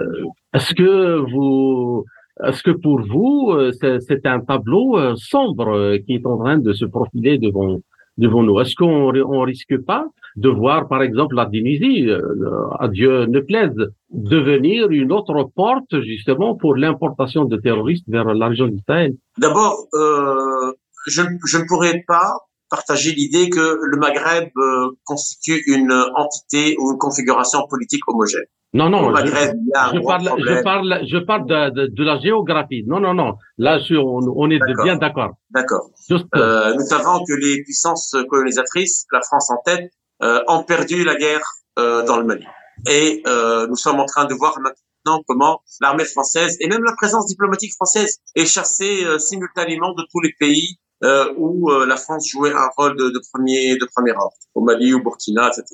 [0.54, 2.04] est-ce que vous,
[2.46, 6.84] est-ce que pour vous, euh, c'est un tableau sombre qui est en train de se
[6.84, 7.78] profiler devant
[8.18, 8.61] devant nous?
[8.61, 10.04] Est-ce qu'on on risque pas
[10.36, 12.09] de voir, par exemple, la Tunisie,
[12.78, 13.74] à Dieu ne plaise,
[14.11, 19.14] devenir une autre porte justement pour l'importation de terroristes vers la région du Sahel?
[19.38, 20.72] D'abord, euh,
[21.09, 22.36] je, je, ne pourrais pas
[22.70, 28.44] partager l'idée que le Maghreb euh, constitue une entité ou une configuration politique homogène.
[28.74, 29.32] Non, non, je, je,
[30.02, 32.84] parle, je, parle, je parle, de, de, la géographie.
[32.86, 33.36] Non, non, non.
[33.56, 35.36] Là, on, on est bien d'accord.
[35.50, 35.88] D'accord.
[36.11, 39.90] Euh, nous savons que les puissances colonisatrices, la France en tête,
[40.22, 41.40] euh, ont perdu la guerre
[41.78, 42.44] euh, dans le Mali.
[42.86, 46.92] Et euh, nous sommes en train de voir maintenant comment l'armée française et même la
[46.96, 52.28] présence diplomatique française est chassée euh, simultanément de tous les pays euh, où la France
[52.28, 55.64] jouait un rôle de, de premier de premier ordre, au Mali, au Burkina, etc.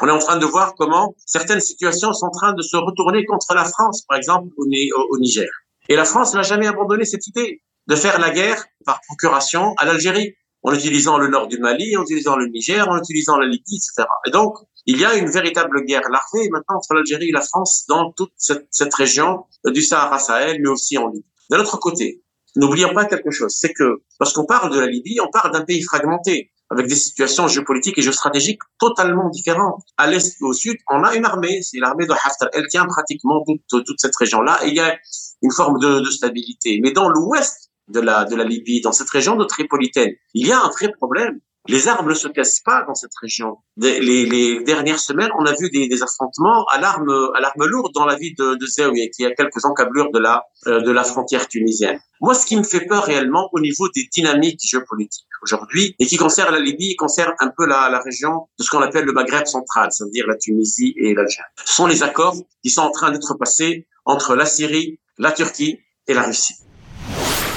[0.00, 3.24] On est en train de voir comment certaines situations sont en train de se retourner
[3.26, 5.48] contre la France, par exemple au, au Niger.
[5.88, 9.84] Et la France n'a jamais abandonné cette idée de faire la guerre par procuration à
[9.84, 13.76] l'Algérie en utilisant le nord du Mali, en utilisant le Niger, en utilisant la Libye,
[13.76, 14.08] etc.
[14.26, 14.56] Et donc,
[14.86, 18.32] il y a une véritable guerre larvée maintenant entre l'Algérie et la France dans toute
[18.36, 21.26] cette, cette région du Sahara-Sahel, mais aussi en Libye.
[21.50, 22.23] De l'autre côté,
[22.56, 25.82] n'oublions pas quelque chose, c'est que lorsqu'on parle de la Libye, on parle d'un pays
[25.82, 29.82] fragmenté, avec des situations géopolitiques et géostratégiques totalement différentes.
[29.96, 32.48] À l'est et au sud, on a une armée, c'est l'armée de Haftar.
[32.52, 34.96] Elle tient pratiquement toute, toute cette région-là et il y a
[35.42, 36.80] une forme de, de stabilité.
[36.82, 40.12] Mais dans l'ouest de la, de la Libye, dans cette région de Tripolitaine.
[40.32, 41.40] Il y a un vrai problème.
[41.66, 43.56] Les armes ne se cassent pas dans cette région.
[43.78, 47.90] Les, les dernières semaines, on a vu des, des affrontements à l'arme à l'arme lourde
[47.94, 50.90] dans la ville de, de Zawiya, qui est à quelques encablures de la euh, de
[50.90, 51.98] la frontière tunisienne.
[52.20, 56.18] Moi, ce qui me fait peur réellement au niveau des dynamiques géopolitiques aujourd'hui et qui
[56.18, 59.46] concerne la Libye, concerne un peu la, la région de ce qu'on appelle le Maghreb
[59.46, 61.48] central, c'est-à-dire la Tunisie et l'Algérie.
[61.64, 65.78] Ce sont les accords qui sont en train d'être passés entre la Syrie, la Turquie
[66.08, 66.56] et la Russie.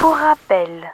[0.00, 0.90] Pour rappel.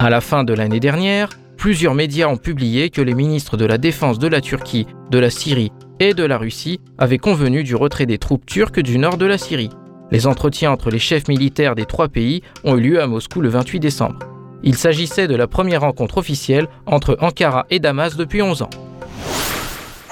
[0.00, 1.28] À la fin de l'année dernière,
[1.62, 5.30] plusieurs médias ont publié que les ministres de la Défense de la Turquie, de la
[5.30, 9.26] Syrie et de la Russie avaient convenu du retrait des troupes turques du nord de
[9.26, 9.70] la Syrie.
[10.10, 13.48] Les entretiens entre les chefs militaires des trois pays ont eu lieu à Moscou le
[13.48, 14.18] 28 décembre.
[14.64, 18.70] Il s'agissait de la première rencontre officielle entre Ankara et Damas depuis 11 ans.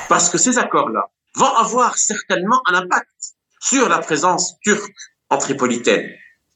[0.09, 3.11] Parce que ces accords-là vont avoir certainement un impact
[3.61, 4.95] sur la présence turque
[5.31, 6.11] en Tripolitaine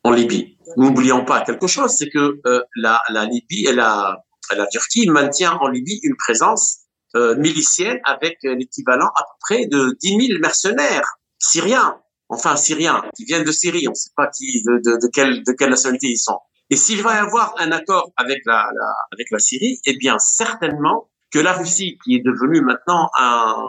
[0.05, 0.57] en Libye.
[0.77, 4.23] N'oublions pas quelque chose, c'est que euh, la, Libye et la,
[4.53, 6.79] la Turquie maintiennent en Libye une présence
[7.17, 13.25] euh, milicienne avec l'équivalent à peu près de 10 000 mercenaires syriens, enfin syriens, qui
[13.25, 16.09] viennent de Syrie, on ne sait pas qui, de, de, de, quelle, de quelle nationalité
[16.09, 16.39] ils sont.
[16.71, 20.19] Et s'il va y avoir un accord avec la, la, avec la Syrie, eh bien
[20.19, 23.69] certainement que la Russie, qui est devenue maintenant un,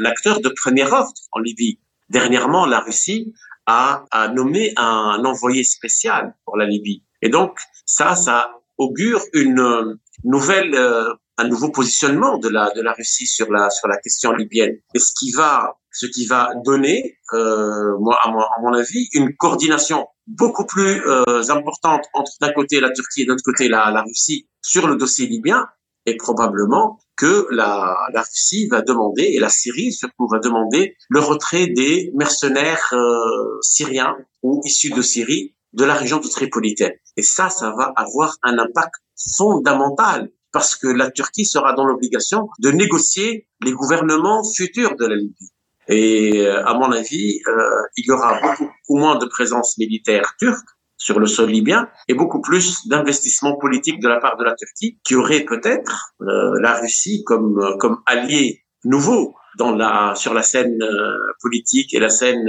[0.00, 3.32] un acteur de premier ordre en Libye, dernièrement la Russie
[3.66, 7.04] a, a nommé un envoyé spécial pour la Libye.
[7.22, 12.92] Et donc, ça, ça augure une nouvelle, euh, un nouveau positionnement de la, de la
[12.92, 14.76] Russie sur la, sur la question libyenne.
[14.94, 19.08] Et ce qui va, ce qui va donner, euh, moi, à mon, à mon avis,
[19.12, 23.68] une coordination beaucoup plus euh, importante entre d'un côté la Turquie et de l'autre côté
[23.68, 25.66] la, la Russie sur le dossier libyen,
[26.06, 31.20] et probablement que la, la, Russie va demander, et la Syrie surtout va demander, le
[31.20, 36.92] retrait des mercenaires euh, syriens ou issus de Syrie de la région de Tripolitaine.
[37.16, 38.94] Et ça, ça va avoir un impact
[39.36, 45.16] fondamental parce que la Turquie sera dans l'obligation de négocier les gouvernements futurs de la
[45.16, 45.50] Libye.
[45.88, 50.68] Et euh, à mon avis, euh, il y aura beaucoup moins de présence militaire turque
[51.02, 55.00] sur le sol libyen et beaucoup plus d'investissement politique de la part de la Turquie
[55.04, 60.42] qui aurait peut-être euh, la Russie comme euh, comme allié nouveau dans la sur la
[60.42, 62.48] scène euh, politique et la scène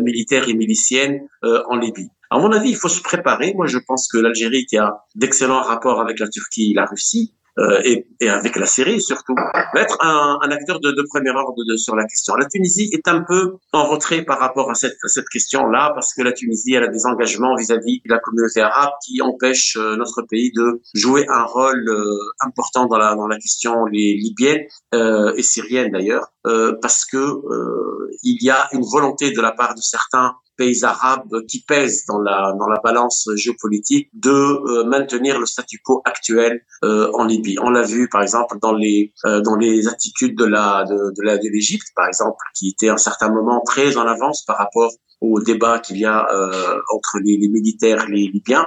[0.00, 2.10] militaire et milicienne en Libye.
[2.30, 3.54] À mon avis, il faut se préparer.
[3.54, 7.34] Moi, je pense que l'Algérie, qui a d'excellents rapports avec la Turquie et la Russie,
[7.58, 11.30] euh, et, et, avec la Syrie surtout, va être un, un acteur de, de, premier
[11.30, 12.36] ordre de, sur la question.
[12.36, 16.22] La Tunisie est un peu en retrait par rapport à cette, cette question-là, parce que
[16.22, 20.22] la Tunisie elle a des engagements vis-à-vis de la communauté arabe qui empêchent euh, notre
[20.22, 24.62] pays de jouer un rôle euh, important dans la, dans la question libyenne
[24.94, 26.28] euh, et syrienne d'ailleurs,
[26.80, 27.18] parce que
[28.22, 32.20] il y a une volonté de la part de certains pays arabes qui pèsent dans
[32.20, 37.56] la dans la balance géopolitique de euh, maintenir le statu quo actuel euh, en Libye.
[37.62, 41.48] On l'a vu par exemple dans les euh, dans les attitudes de la de, de
[41.54, 44.92] l'Égypte par exemple qui était à un certain moment très en avance par rapport
[45.22, 46.18] au débat qu'il y a
[46.94, 48.66] entre les, les, militaires les Libyens.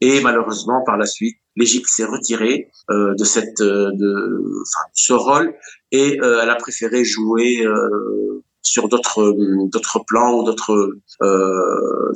[0.00, 4.10] Et malheureusement, par la suite, l'Égypte s'est retirée de cette de,
[4.94, 5.54] ce rôle
[5.92, 7.64] et elle a préféré jouer
[8.62, 9.34] sur d'autres
[9.72, 10.92] d'autres plans ou d'autres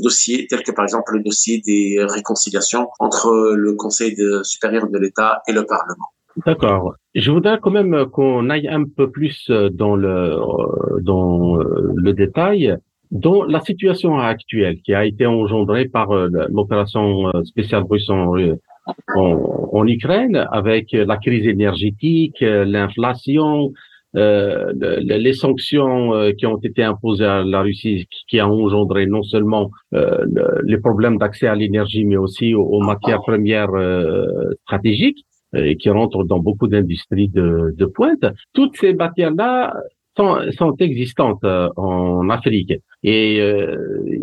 [0.03, 5.41] dossiers tels que par exemple le dossier des réconciliations entre le Conseil supérieur de l'État
[5.49, 6.07] et le Parlement.
[6.45, 6.95] D'accord.
[7.15, 10.37] Je voudrais quand même qu'on aille un peu plus dans le
[11.03, 12.77] dans le détail
[13.11, 18.35] dans la situation actuelle qui a été engendrée par euh, l'opération euh, spéciale russe en,
[19.15, 23.73] en, Ukraine, avec la crise énergétique, euh, l'inflation,
[24.17, 29.71] euh, les sanctions qui ont été imposées à la Russie, qui a engendré non seulement
[29.95, 30.25] euh,
[30.65, 33.73] les problèmes d'accès à l'énergie, mais aussi aux, matières premières
[34.63, 35.25] stratégiques,
[35.79, 38.25] qui rentrent dans beaucoup d'industries de, de pointe.
[38.53, 39.75] Toutes ces matières-là
[40.17, 42.75] sont, sont existantes euh, en Afrique.
[43.03, 43.77] Et euh,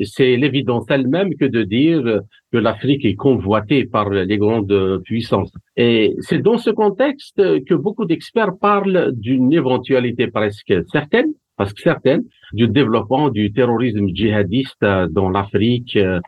[0.04, 2.22] c'est l'évidence elle-même que de dire
[2.52, 5.52] que l'Afrique est convoitée par les grandes puissances.
[5.78, 11.82] Et c'est dans ce contexte que beaucoup d'experts parlent d'une éventualité presque certaine, parce que
[11.82, 12.24] certaine,
[12.54, 16.20] du développement du terrorisme djihadiste dans l'Afrique, euh,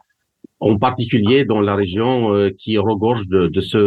[0.59, 3.77] en particulier dans la région qui regorge de, de ce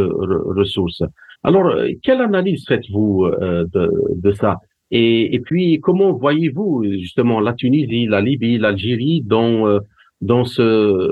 [0.55, 1.03] ressources.
[1.43, 1.73] Alors,
[2.03, 3.27] quelle analyse faites-vous
[3.75, 4.59] de, de ça?
[4.91, 9.81] Et, et puis, comment voyez-vous justement la Tunisie, la Libye, l'Algérie dans euh,
[10.21, 11.11] dans ce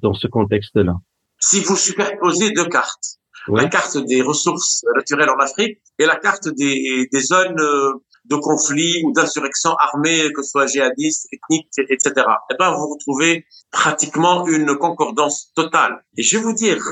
[0.00, 0.94] dans ce contexte-là?
[1.38, 3.18] Si vous superposez deux cartes,
[3.48, 7.92] la carte des ressources naturelles en Afrique et la carte des, des zones euh,
[8.26, 12.12] de conflit ou d'insurrection armée, que ce soit djihadiste, ethnique, etc.
[12.50, 16.04] Eh ben, vous retrouvez pratiquement une concordance totale.
[16.16, 16.82] Et je vais vous dire,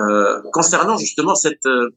[0.00, 1.90] euh, concernant justement cette euh,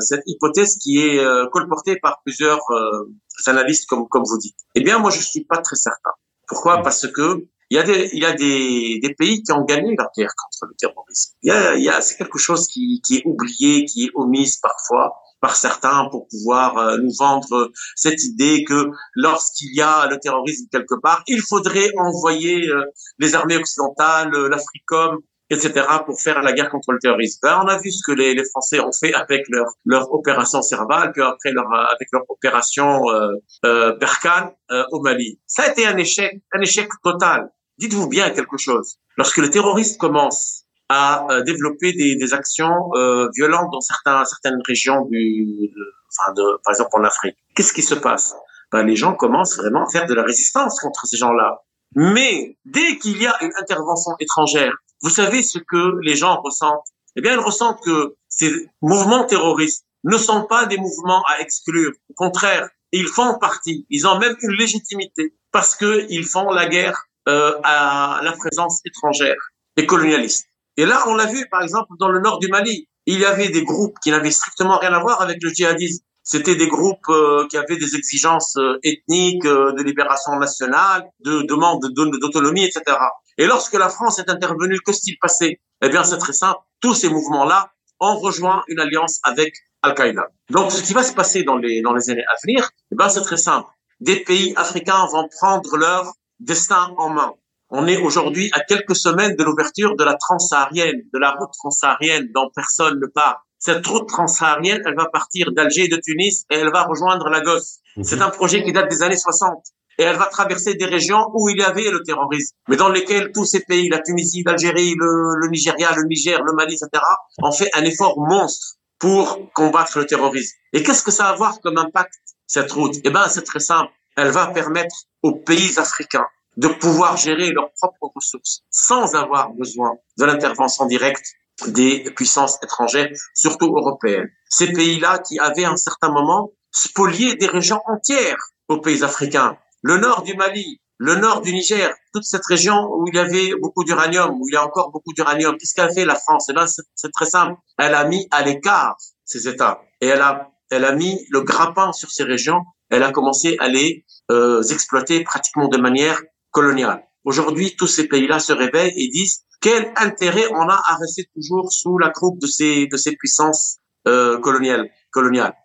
[0.00, 3.10] cette hypothèse qui est euh, colportée par plusieurs euh,
[3.46, 6.10] analystes, comme, comme vous dites Eh bien, moi, je suis pas très certain.
[6.46, 6.82] Pourquoi?
[6.82, 9.94] Parce que il y a des il y a des, des pays qui ont gagné
[9.96, 11.32] leur guerre contre le terrorisme.
[11.42, 14.10] Il y a, il y a c'est quelque chose qui, qui est oublié, qui est
[14.14, 20.18] omise parfois par certains pour pouvoir nous vendre cette idée que lorsqu'il y a le
[20.18, 22.70] terrorisme quelque part, il faudrait envoyer
[23.18, 25.18] les armées occidentales, l'Africom,
[25.54, 27.38] etc., pour faire la guerre contre le terrorisme.
[27.42, 30.62] Ben, on a vu ce que les, les, Français ont fait avec leur, leur opération
[30.62, 33.28] Serval, puis après leur, avec leur opération euh,
[33.64, 35.40] euh, Berkane euh, au Mali.
[35.46, 37.50] Ça a été un échec, un échec total.
[37.78, 38.96] Dites-vous bien quelque chose.
[39.16, 44.60] Lorsque le terroriste commence à euh, développer des, des actions euh, violentes dans certains, certaines
[44.66, 45.70] régions du,
[46.10, 48.34] enfin de, par exemple en Afrique, qu'est-ce qui se passe?
[48.70, 51.62] Ben, Les gens commencent vraiment à faire de la résistance contre ces gens-là.
[51.96, 54.74] Mais dès qu'il y a une intervention étrangère,
[55.04, 56.88] vous savez ce que les gens ressentent?
[57.14, 58.50] Eh bien, ils ressentent que ces
[58.80, 61.92] mouvements terroristes ne sont pas des mouvements à exclure.
[62.08, 63.86] Au contraire, ils font partie.
[63.90, 68.80] Ils ont même une légitimité parce que ils font la guerre euh, à la présence
[68.86, 69.36] étrangère
[69.76, 70.46] et colonialiste.
[70.78, 73.50] Et là, on l'a vu, par exemple, dans le nord du Mali, il y avait
[73.50, 76.02] des groupes qui n'avaient strictement rien à voir avec le djihadisme.
[76.22, 81.42] C'était des groupes euh, qui avaient des exigences euh, ethniques, euh, de libération nationale, de
[81.42, 82.96] demande d'autonomie, etc.
[83.38, 85.60] Et lorsque la France est intervenue, que s'est-il passé?
[85.82, 86.60] Eh bien, c'est très simple.
[86.80, 87.70] Tous ces mouvements-là
[88.00, 90.28] ont rejoint une alliance avec Al-Qaïda.
[90.50, 93.08] Donc, ce qui va se passer dans les, dans les années à venir, eh bien,
[93.08, 93.68] c'est très simple.
[94.00, 97.32] Des pays africains vont prendre leur destin en main.
[97.70, 102.28] On est aujourd'hui à quelques semaines de l'ouverture de la transsaharienne, de la route transsaharienne
[102.34, 103.36] dont personne ne parle.
[103.58, 107.80] Cette route transsaharienne, elle va partir d'Alger et de Tunis et elle va rejoindre Lagos.
[107.96, 108.04] Mhm.
[108.04, 109.64] C'est un projet qui date des années 60
[109.98, 113.32] et elle va traverser des régions où il y avait le terrorisme, mais dans lesquelles
[113.32, 117.02] tous ces pays, la Tunisie, l'Algérie, le, le Nigeria, le Niger, le Mali, etc.,
[117.42, 120.56] ont fait un effort monstre pour combattre le terrorisme.
[120.72, 122.14] Et qu'est-ce que ça va avoir comme impact,
[122.46, 122.96] cette route?
[123.04, 123.92] Eh ben, c'est très simple.
[124.16, 126.26] Elle va permettre aux pays africains
[126.56, 131.26] de pouvoir gérer leurs propres ressources sans avoir besoin de l'intervention directe
[131.66, 134.28] des puissances étrangères, surtout européennes.
[134.48, 139.56] Ces pays-là qui avaient à un certain moment spolié des régions entières aux pays africains
[139.84, 143.54] le nord du Mali, le nord du Niger, toute cette région où il y avait
[143.60, 145.58] beaucoup d'uranium, où il y a encore beaucoup d'uranium.
[145.58, 146.48] Qu'est-ce qu'a fait la France?
[146.48, 146.54] Eh
[146.94, 147.54] c'est très simple.
[147.78, 151.92] Elle a mis à l'écart ces États et elle a, elle a mis le grappin
[151.92, 152.62] sur ces régions.
[152.88, 156.18] Elle a commencé à les euh, exploiter pratiquement de manière
[156.50, 157.04] coloniale.
[157.24, 161.70] Aujourd'hui, tous ces pays-là se réveillent et disent quel intérêt on a à rester toujours
[161.70, 164.90] sous la croupe de ces de ces puissances euh, coloniale.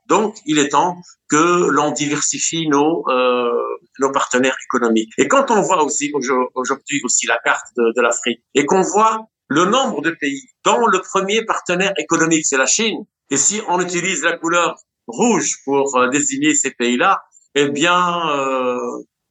[0.07, 0.97] Donc, il est temps
[1.29, 3.51] que l'on diversifie nos euh,
[3.99, 5.11] nos partenaires économiques.
[5.17, 9.27] Et quand on voit aussi aujourd'hui aussi la carte de, de l'Afrique et qu'on voit
[9.47, 13.79] le nombre de pays dont le premier partenaire économique c'est la Chine, et si on
[13.79, 14.75] utilise la couleur
[15.07, 17.21] rouge pour euh, désigner ces pays-là,
[17.55, 18.77] eh bien, euh,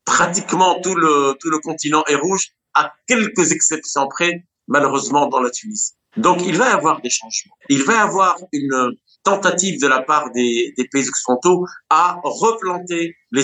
[0.05, 5.51] pratiquement tout le, tout le continent est rouge, à quelques exceptions près, malheureusement, dans la
[5.51, 5.93] Tunisie.
[6.19, 7.55] Donc, il va y avoir des changements.
[7.69, 8.93] Il va y avoir une
[9.25, 13.43] tentative de la part des, des pays occidentaux à replanter les,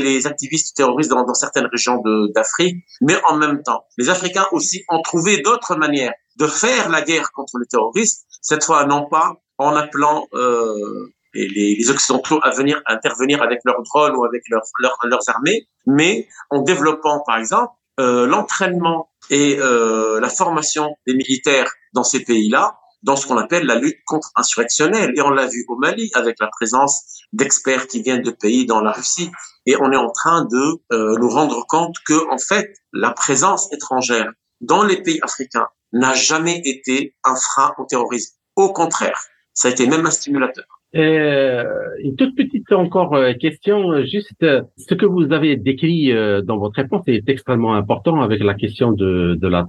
[0.00, 2.02] les activistes terroristes dans, dans certaines régions
[2.34, 7.02] d'Afrique, mais en même temps, les Africains aussi ont trouvé d'autres manières de faire la
[7.02, 12.50] guerre contre les terroristes, cette fois non pas en appelant euh, les, les, Occidentaux à
[12.50, 14.62] venir intervenir avec leurs drones ou avec leurs,
[15.04, 21.70] leurs armées, mais en développant, par exemple, euh, l'entraînement et euh, la formation des militaires
[21.94, 25.12] dans ces pays-là, dans ce qu'on appelle la lutte contre-insurrectionnelle.
[25.16, 28.80] Et on l'a vu au Mali avec la présence d'experts qui viennent de pays dans
[28.80, 29.30] la Russie.
[29.66, 33.72] Et on est en train de euh, nous rendre compte que, en fait, la présence
[33.72, 34.30] étrangère
[34.60, 38.34] dans les pays africains n'a jamais été un frein au terrorisme.
[38.56, 39.20] Au contraire,
[39.54, 40.66] ça a été même un stimulateur.
[40.96, 41.64] Euh,
[42.02, 46.12] une toute petite encore euh, question, euh, juste ce que vous avez décrit
[46.44, 49.66] dans votre réponse est extrêmement important avec la question de, de la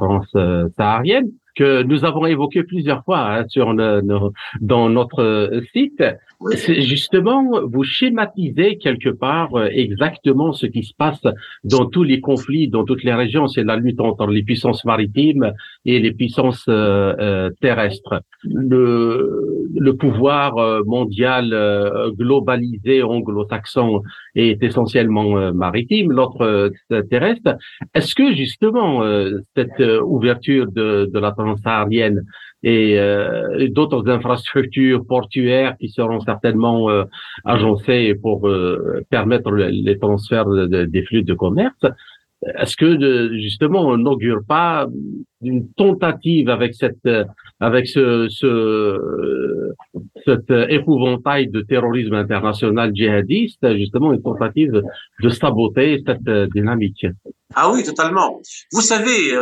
[0.78, 1.30] saharienne
[1.60, 3.68] que nous avons évoqué plusieurs fois hein, sur
[4.62, 5.24] dans notre
[5.74, 6.01] site.
[6.93, 7.43] Justement,
[7.74, 11.22] vous schématisez quelque part euh, exactement ce qui se passe
[11.66, 13.45] dans tous les conflits, dans toutes les régions.
[13.49, 15.51] C'est la lutte entre les puissances maritimes
[15.84, 18.22] et les puissances euh, euh, terrestres.
[18.45, 20.51] Le, le pouvoir
[20.86, 21.45] mondial
[22.18, 24.01] globalisé anglo-saxon
[24.36, 26.72] est essentiellement maritime, l'autre
[27.10, 27.57] terrestre.
[27.93, 29.03] Est-ce que justement
[29.55, 29.84] cette
[30.18, 32.23] ouverture de, de la transsaharienne
[32.65, 37.05] euh, et, d'autres infrastructures portuaires qui seront certainement euh,
[37.45, 41.85] agencées pour euh, permettre les transferts des flux de commerce.
[42.57, 44.87] Est-ce que justement on n'augure pas
[45.41, 47.09] une tentative avec cette
[47.59, 49.73] avec ce, ce
[50.25, 54.81] cet épouvantail de terrorisme international djihadiste, justement une tentative
[55.21, 57.05] de saboter cette dynamique?
[57.55, 58.39] Ah oui, totalement.
[58.71, 59.33] Vous savez,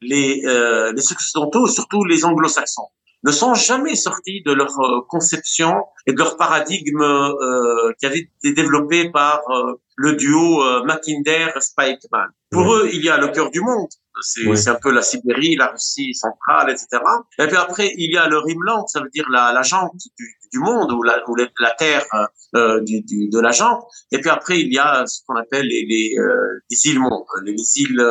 [0.00, 2.88] les, euh, les occidentaux, surtout les anglo-saxons,
[3.22, 5.74] ne sont jamais sortis de leur euh, conception
[6.06, 12.28] et de leur paradigme euh, qui avait été développé par euh, le duo euh, Mackinder-Spikeman.
[12.50, 13.88] Pour eux, il y a le cœur du monde.
[14.22, 17.02] C'est un peu la Sibérie, la Russie centrale, etc.
[17.38, 20.36] Et puis après, il y a le Rimland, ça veut dire la, la jante du,
[20.52, 22.04] du monde ou la, ou la terre
[22.54, 23.82] euh, du, du, de la jante.
[24.12, 26.16] Et puis après, il y a ce qu'on appelle les, les,
[26.70, 28.04] les îles mondes, les îles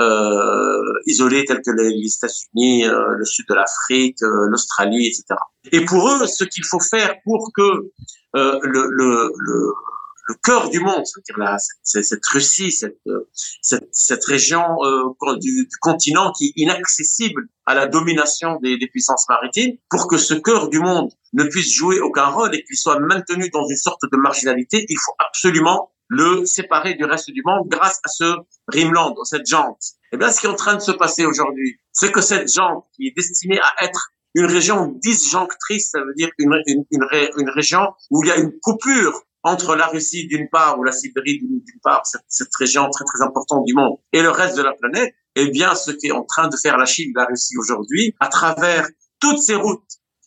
[0.00, 5.38] euh, isolés tels que les, États-Unis, euh, le sud de l'Afrique, euh, l'Australie, etc.
[5.70, 7.92] Et pour eux, ce qu'il faut faire pour que
[8.34, 9.72] le, le, le
[10.26, 12.98] le cœur du monde, c'est-à-dire cette, cette, Russie, cette,
[13.60, 18.86] cette, cette région euh, du, du, continent qui est inaccessible à la domination des, des,
[18.86, 22.76] puissances maritimes, pour que ce cœur du monde ne puisse jouer aucun rôle et qu'il
[22.76, 27.42] soit maintenu dans une sorte de marginalité, il faut absolument le séparer du reste du
[27.44, 28.34] monde grâce à ce
[28.68, 29.82] Rimland, cette jante.
[30.12, 32.52] Et eh bien, ce qui est en train de se passer aujourd'hui, c'est que cette
[32.52, 37.50] jante qui est destinée à être une région disjonctrice, ça veut dire une, une, une
[37.50, 41.38] région où il y a une coupure entre la Russie d'une part ou la Sibérie
[41.38, 45.14] d'une part, cette, région très très importante du monde, et le reste de la planète,
[45.36, 48.28] eh bien, ce qui est en train de faire la Chine, la Russie aujourd'hui, à
[48.28, 48.88] travers
[49.20, 49.82] toutes ces routes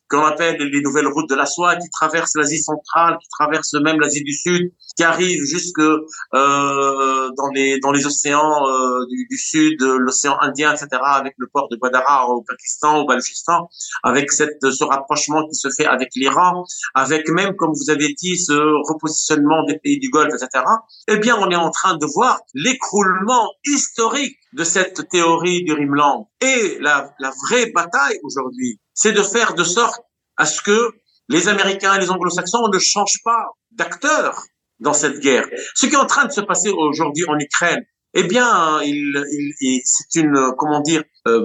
[0.09, 3.99] qu'on appelle les nouvelles routes de la soie, qui traversent l'Asie centrale, qui traversent même
[3.99, 6.01] l'Asie du Sud, qui arrivent jusque euh,
[6.33, 11.69] dans les dans les océans euh, du, du, Sud, l'océan Indien, etc., avec le port
[11.69, 13.69] de Guadara au Pakistan, au Balochistan,
[14.03, 18.37] avec cette ce rapprochement qui se fait avec l'Iran, avec même, comme vous avez dit,
[18.37, 18.53] ce
[18.91, 20.63] repositionnement des pays du Golfe, etc.
[21.07, 26.29] Eh bien, on est en train de voir l'écroulement historique de cette théorie du Rimland.
[26.41, 30.01] Et la, la vraie bataille aujourd'hui, c'est de faire de sorte
[30.37, 30.91] à ce que
[31.29, 34.43] les Américains et les Anglo-Saxons ne changent pas d'acteurs
[34.79, 35.47] dans cette guerre.
[35.75, 39.23] Ce qui est en train de se passer aujourd'hui en Ukraine, eh bien, il,
[39.61, 41.43] il, c'est une, comment dire, euh,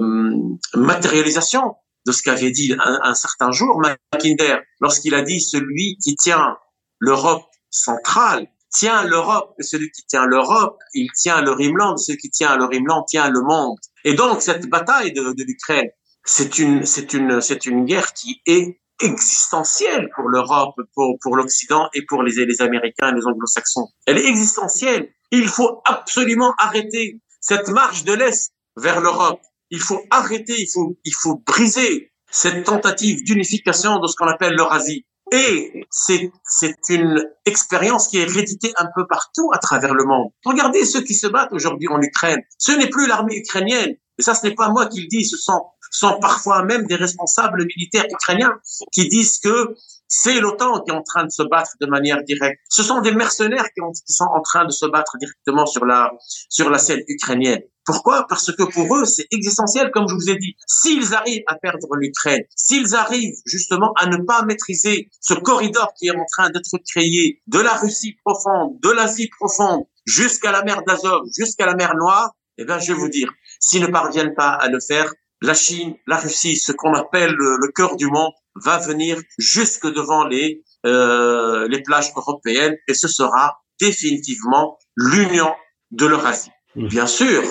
[0.75, 1.75] matérialisation
[2.05, 3.81] de ce qu'avait dit un, un, certain jour
[4.11, 6.57] Mackinder lorsqu'il a dit celui qui tient
[6.99, 12.57] l'Europe centrale tient l'Europe, celui qui tient l'Europe, il tient le Rimland, celui qui tient
[12.57, 13.77] le Rimland tient le monde.
[14.03, 15.89] Et donc cette bataille de, de l'Ukraine,
[16.25, 21.89] c'est une, c'est une, c'est une guerre qui est existentielle pour l'Europe, pour, pour l'Occident
[21.93, 23.89] et pour les, les Américains et les Anglo-Saxons.
[24.05, 25.09] Elle est existentielle.
[25.31, 29.41] Il faut absolument arrêter cette marche de l'Est vers l'Europe.
[29.69, 34.53] Il faut arrêter, il faut, il faut briser cette tentative d'unification de ce qu'on appelle
[34.53, 35.05] l'Eurasie.
[35.31, 40.29] Et c'est, c'est une expérience qui est rééditée un peu partout à travers le monde.
[40.45, 42.39] Regardez ceux qui se battent aujourd'hui en Ukraine.
[42.59, 43.95] Ce n'est plus l'armée ukrainienne.
[44.19, 45.61] Et ça, ce n'est pas moi qui le dis, ce sont
[45.93, 48.53] sont parfois même des responsables militaires ukrainiens
[48.91, 49.75] qui disent que
[50.07, 52.59] c'est l'OTAN qui est en train de se battre de manière directe.
[52.69, 56.11] Ce sont des mercenaires qui, qui sont en train de se battre directement sur la
[56.49, 57.61] sur la scène ukrainienne.
[57.85, 58.25] Pourquoi?
[58.27, 60.55] Parce que pour eux, c'est existentiel, comme je vous ai dit.
[60.67, 66.07] S'ils arrivent à perdre l'Ukraine, s'ils arrivent justement à ne pas maîtriser ce corridor qui
[66.07, 70.81] est en train d'être créé de la Russie profonde, de l'Asie profonde, jusqu'à la mer
[70.87, 73.29] d'Azov, jusqu'à la mer Noire, eh bien, je vais vous dire,
[73.63, 77.71] s'ils ne parviennent pas à le faire, la Chine, la Russie, ce qu'on appelle le,
[77.73, 83.61] cœur du monde, va venir jusque devant les euh, les plages européennes et ce sera
[83.79, 85.51] définitivement l'union
[85.91, 86.51] de l'Eurasie.
[86.75, 87.41] Bien sûr,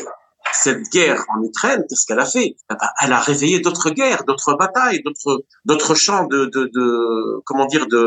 [0.52, 2.56] cette guerre en Ukraine, qu'est-ce qu'elle a fait?
[2.70, 7.40] Eh ben, Elle a réveillé d'autres guerres, d'autres batailles, d'autres d'autres champs de, de, de
[7.46, 8.02] comment dire de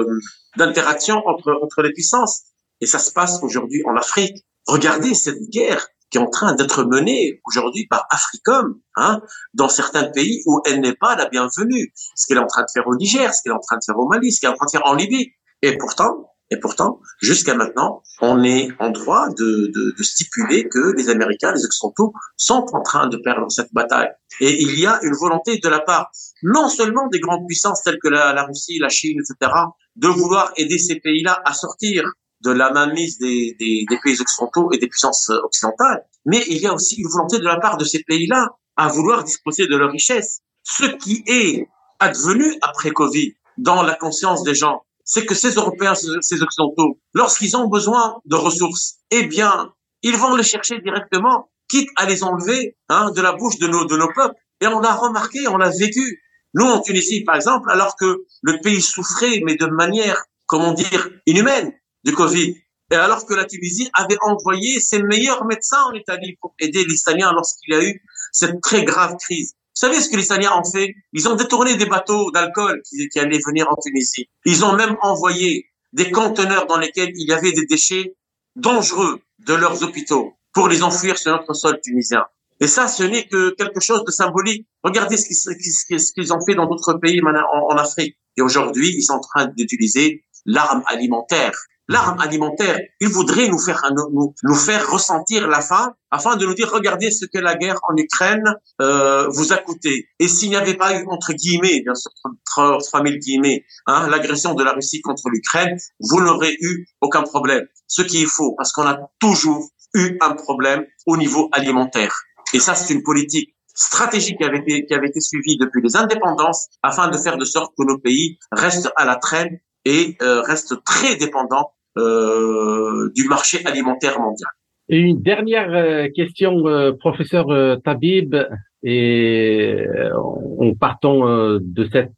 [0.57, 2.43] d'interaction entre entre les puissances.
[2.81, 4.45] Et ça se passe aujourd'hui en Afrique.
[4.67, 9.21] Regardez cette guerre qui est en train d'être menée aujourd'hui par Africom, hein,
[9.53, 11.91] dans certains pays où elle n'est pas la bienvenue.
[12.15, 13.83] Ce qu'elle est en train de faire au Niger, ce qu'elle est en train de
[13.85, 15.31] faire au Mali, ce qu'elle est en train de faire en Libye.
[15.61, 20.95] Et pourtant, et pourtant, jusqu'à maintenant, on est en droit de, de, de, stipuler que
[20.95, 24.07] les Américains, les Occidentaux, sont en train de perdre cette bataille.
[24.39, 26.11] Et il y a une volonté de la part
[26.43, 29.51] non seulement des grandes puissances telles que la, la Russie, la Chine, etc.,
[29.97, 32.05] de vouloir aider ces pays-là à sortir
[32.45, 36.67] de la mainmise des, des, des pays occidentaux et des puissances occidentales, mais il y
[36.67, 39.91] a aussi une volonté de la part de ces pays-là à vouloir disposer de leurs
[39.91, 40.41] richesses.
[40.63, 41.67] Ce qui est
[41.99, 47.55] advenu après Covid dans la conscience des gens, c'est que ces Européens, ces Occidentaux, lorsqu'ils
[47.55, 49.71] ont besoin de ressources, eh bien,
[50.01, 53.85] ils vont les chercher directement, quitte à les enlever hein, de la bouche de nos,
[53.85, 54.35] de nos peuples.
[54.61, 56.21] Et on l'a remarqué, on l'a vécu.
[56.55, 61.09] Nous, en Tunisie, par exemple, alors que le pays souffrait, mais de manière, comment dire,
[61.25, 61.73] inhumaine
[62.05, 62.55] du Covid,
[62.91, 66.95] et alors que la Tunisie avait envoyé ses meilleurs médecins en Italie pour aider les
[66.95, 68.01] Italiens lorsqu'il y a eu
[68.31, 69.53] cette très grave crise.
[69.75, 70.93] Vous savez ce que les Italiens ont fait?
[71.13, 74.29] Ils ont détourné des bateaux d'alcool qui, qui, allaient venir en Tunisie.
[74.45, 78.15] Ils ont même envoyé des conteneurs dans lesquels il y avait des déchets
[78.55, 82.23] dangereux de leurs hôpitaux pour les enfuir sur notre sol tunisien.
[82.61, 84.65] Et ça, ce n'est que quelque chose de symbolique.
[84.83, 88.15] Regardez ce qu'ils ont fait dans d'autres pays en, en Afrique.
[88.37, 92.79] Et aujourd'hui, ils sont en train d'utiliser l'arme alimentaire l'arme alimentaire.
[92.99, 97.11] Il voudrait nous faire nous, nous, faire ressentir la faim afin de nous dire regardez
[97.11, 98.43] ce que la guerre en Ukraine
[98.81, 100.09] euh, vous a coûté.
[100.19, 102.11] Et s'il n'y avait pas eu entre guillemets, bien sûr,
[102.45, 107.65] 3000 guillemets, hein, l'agression de la Russie contre l'Ukraine, vous n'aurez eu aucun problème.
[107.87, 112.15] Ce qui est faux, parce qu'on a toujours eu un problème au niveau alimentaire.
[112.53, 115.95] Et ça, c'est une politique stratégique qui avait été, qui avait été suivie depuis les
[115.97, 120.41] indépendances afin de faire de sorte que nos pays restent à la traîne et euh,
[120.41, 124.49] restent très dépendants du marché alimentaire mondial.
[124.87, 127.47] Et une dernière euh, question, euh, professeur
[127.83, 128.35] Tabib,
[128.83, 129.83] et
[130.13, 132.11] en partant de cet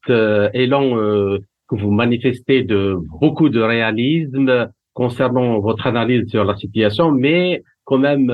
[0.53, 0.97] élan
[1.69, 7.99] que vous manifestez de beaucoup de réalisme concernant votre analyse sur la situation, mais quand
[7.99, 8.29] même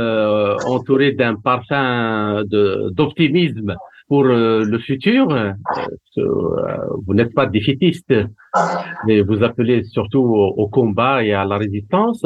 [0.66, 3.76] entouré d'un parfum d'optimisme
[4.14, 5.54] pour euh, le futur, euh,
[6.20, 6.24] euh,
[7.04, 8.14] vous n'êtes pas défaitiste,
[9.08, 10.20] mais vous appelez surtout
[10.64, 12.24] au, combat et à la résistance.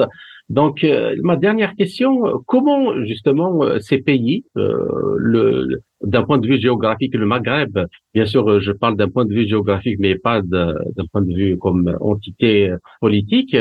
[0.49, 0.85] Donc,
[1.23, 7.79] ma dernière question, comment justement ces pays, le, d'un point de vue géographique, le Maghreb,
[8.13, 11.57] bien sûr, je parle d'un point de vue géographique, mais pas d'un point de vue
[11.57, 13.55] comme entité politique,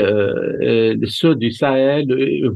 [1.19, 2.07] ceux du Sahel,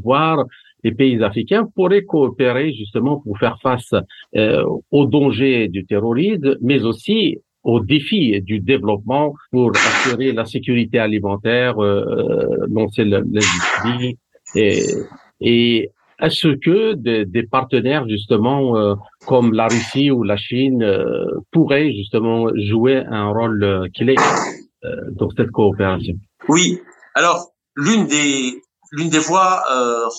[0.04, 0.46] voire
[0.84, 3.94] les pays africains pourraient coopérer justement pour faire face
[4.36, 10.98] euh, aux dangers du terrorisme, mais aussi aux défis du développement pour assurer la sécurité
[10.98, 14.18] alimentaire, euh, lancer l'industrie
[14.56, 14.82] et,
[15.40, 18.94] et est-ce que des, des, partenaires justement euh,
[19.26, 24.16] comme la Russie ou la Chine euh, pourraient justement jouer un rôle euh, clé
[25.14, 26.16] dans cette coopération?
[26.48, 26.80] Oui.
[27.16, 28.62] Alors l'une des
[28.92, 29.62] l'une des voies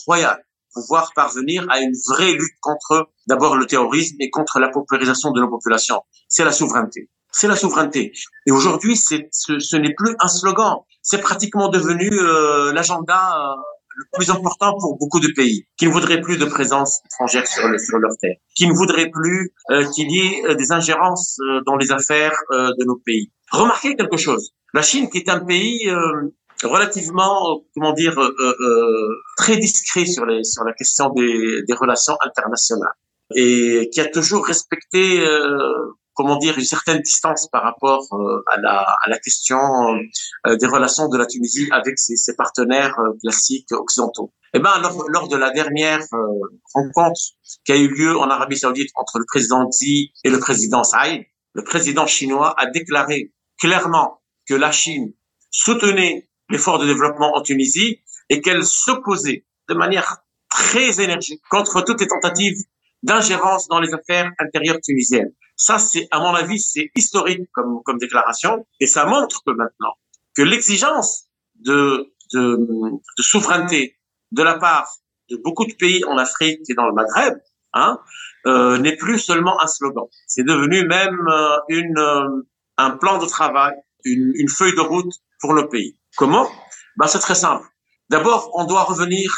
[0.06, 0.42] royales
[0.72, 5.40] pouvoir parvenir à une vraie lutte contre d'abord le terrorisme et contre la paupérisation de
[5.40, 6.02] nos populations.
[6.28, 7.10] C'est la souveraineté.
[7.30, 8.12] C'est la souveraineté.
[8.46, 10.76] Et aujourd'hui, ce, ce n'est plus un slogan.
[11.02, 13.56] C'est pratiquement devenu euh, l'agenda euh,
[13.96, 17.68] le plus important pour beaucoup de pays, qui ne voudraient plus de présence étrangère sur,
[17.68, 21.76] le, sur leur terre, qui ne voudraient plus euh, qu'il y ait des ingérences dans
[21.76, 23.32] les affaires de nos pays.
[23.50, 24.52] Remarquez quelque chose.
[24.72, 25.90] La Chine, qui est un pays
[26.62, 31.74] relativement, comment dire, euh, euh, euh, très discret sur les sur la question des, des
[31.74, 32.92] relations internationales
[33.34, 35.24] et qui a toujours respecté,
[36.12, 38.06] comment dire, une certaine distance par rapport
[38.48, 39.58] à la à la question
[40.46, 44.34] des relations de la Tunisie avec ses, ses partenaires classiques occidentaux.
[44.52, 46.02] Eh ben, lors, lors de la dernière
[46.74, 47.20] rencontre
[47.64, 51.22] qui a eu lieu en Arabie Saoudite entre le président Xi et le président Saïd,
[51.54, 55.14] le président chinois a déclaré clairement que la Chine
[55.50, 62.00] soutenait l'effort de développement en Tunisie et qu'elle s'opposait de manière très énergique contre toutes
[62.00, 62.58] les tentatives
[63.02, 65.32] d'ingérence dans les affaires intérieures tunisiennes.
[65.56, 69.94] Ça, c'est, à mon avis, c'est historique comme, comme déclaration et ça montre que maintenant,
[70.36, 71.26] que l'exigence
[71.56, 72.58] de, de,
[73.18, 73.98] souveraineté
[74.30, 74.88] de la part
[75.30, 77.34] de beaucoup de pays en Afrique et dans le Maghreb,
[77.74, 77.98] hein,
[78.46, 80.06] euh, n'est plus seulement un slogan.
[80.26, 82.46] C'est devenu même euh, une, euh,
[82.76, 83.74] un plan de travail,
[84.04, 85.12] une, une, feuille de route
[85.42, 85.98] pour le pays.
[86.16, 86.48] Comment?
[86.96, 87.66] Ben, C'est très simple.
[88.08, 89.30] D'abord, on doit revenir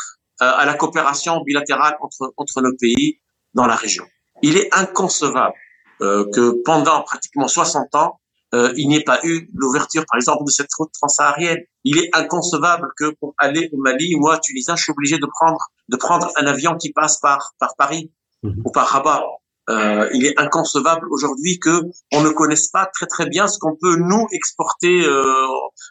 [0.43, 3.21] euh, à la coopération bilatérale entre, entre nos pays
[3.55, 4.05] dans la région.
[4.43, 5.55] Il est inconcevable
[6.03, 8.21] euh, que pendant pratiquement 60 ans,
[8.55, 11.59] euh, il n'y ait pas eu l'ouverture, par exemple, de cette route transsaharienne.
[11.83, 15.59] Il est inconcevable que pour aller au Mali, moi, Tunisien, je suis obligé de prendre
[15.89, 18.63] de prendre un avion qui passe par par Paris mmh.
[18.65, 19.25] ou par Rabat.
[19.71, 21.81] Euh, il est inconcevable aujourd'hui que
[22.13, 25.25] on ne connaisse pas très très bien ce qu'on peut nous exporter euh,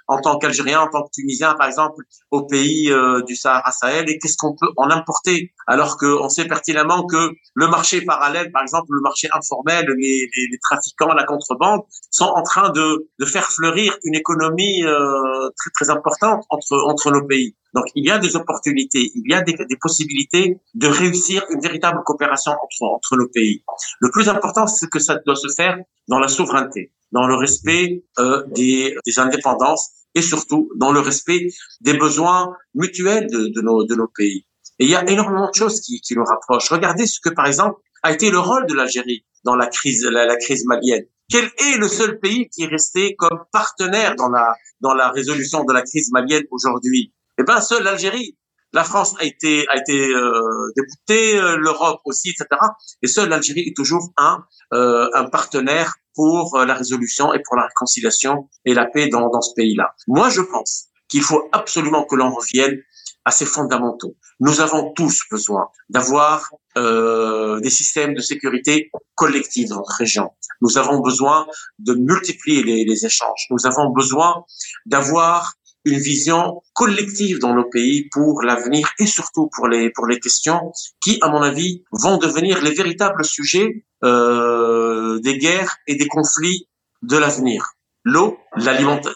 [0.08, 4.10] en tant qu'Algérien, en tant que Tunisien, par exemple, au pays euh, du Sahara Sahel,
[4.10, 8.62] et qu'est-ce qu'on peut en importer, alors qu'on sait pertinemment que le marché parallèle, par
[8.62, 10.30] exemple, le marché informel, les,
[10.70, 16.44] trafiquants, la contrebande, sont en train de, de faire fleurir une économie très très importante
[16.50, 17.56] entre entre nos pays.
[17.74, 22.02] Donc, il y a des opportunités, il y a des, possibilités de réussir une véritable
[22.06, 23.64] coopération entre, entre nos pays.
[24.00, 28.04] Le plus important, c'est que ça doit se faire dans la souveraineté, dans le respect
[28.20, 31.48] euh, des, des, indépendances et surtout dans le respect
[31.82, 34.46] des besoins mutuels de, de, nos, de nos pays.
[34.78, 36.70] Et il y a énormément de choses qui, qui nous rapprochent.
[36.70, 40.36] Regardez ce que, par exemple, a été le rôle de l'Algérie dans la crise, la
[40.36, 41.06] crise malienne.
[41.30, 45.64] Quel est le seul pays qui est resté comme partenaire dans la, dans la résolution
[45.64, 47.14] de la crise malienne aujourd'hui?
[47.38, 48.38] Eh ben, seule l'Algérie.
[48.74, 50.42] La France a été a été euh,
[50.76, 52.60] déboutée, euh, l'Europe aussi, etc.
[53.04, 57.56] Et seule l'Algérie est toujours un euh, un partenaire pour euh, la résolution et pour
[57.56, 59.94] la réconciliation et la paix dans dans ce pays-là.
[60.08, 62.80] Moi, je pense qu'il faut absolument que l'on revienne
[63.26, 64.16] à ces fondamentaux.
[64.40, 70.32] Nous avons tous besoin d'avoir euh, des systèmes de sécurité collectifs dans notre région.
[70.62, 71.48] Nous avons besoin
[71.80, 73.48] de multiplier les, les échanges.
[73.52, 74.44] Nous avons besoin
[74.86, 75.54] d'avoir
[75.86, 80.72] une vision collective dans nos pays pour l'avenir et surtout pour les pour les questions
[81.02, 86.70] qui, à mon avis, vont devenir les véritables sujets euh, des guerres et des conflits
[87.02, 87.74] de l'avenir.
[88.04, 88.38] L'eau,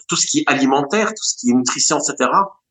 [0.08, 2.30] tout ce qui est alimentaire, tout ce qui est nutrition, etc.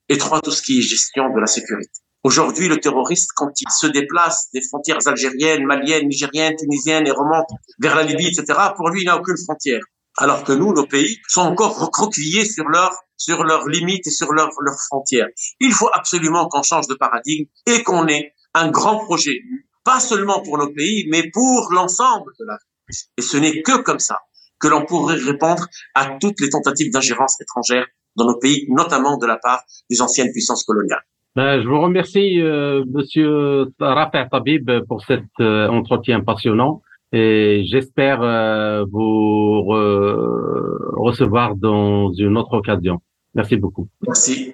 [0.10, 1.92] Et trois, tout ce qui est gestion de la sécurité.
[2.24, 7.48] Aujourd'hui, le terroriste, quand il se déplace des frontières algériennes, maliennes, nigériennes, tunisiennes et remonte
[7.80, 9.82] vers la Libye, etc., pour lui, il n'a aucune frontière
[10.18, 14.32] alors que nous, nos pays, sont encore recroquevillés sur leurs sur leurs limites et sur
[14.32, 15.28] leurs leurs frontières.
[15.60, 19.40] Il faut absolument qu'on change de paradigme et qu'on ait un grand projet,
[19.84, 23.12] pas seulement pour nos pays, mais pour l'ensemble de l'Afrique.
[23.18, 24.20] Et ce n'est que comme ça
[24.60, 29.28] que l'on pourrait répondre à toutes les tentatives d'ingérence étrangère dans nos pays, notamment de
[29.28, 31.04] la part des anciennes puissances coloniales.
[31.36, 38.22] Ben, je vous remercie, euh, Monsieur Rafa Tabib, pour cet euh, entretien passionnant et j'espère
[38.22, 43.00] euh, vous re recevoir dans une autre occasion.
[43.34, 43.88] Merci beaucoup.
[44.06, 44.54] Merci.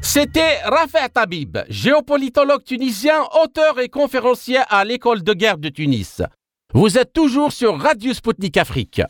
[0.00, 6.22] C'était Rafa Tabib, géopolitologue tunisien, auteur et conférencier à l'école de guerre de Tunis.
[6.72, 9.02] Vous êtes toujours sur Radio Sputnik Afrique.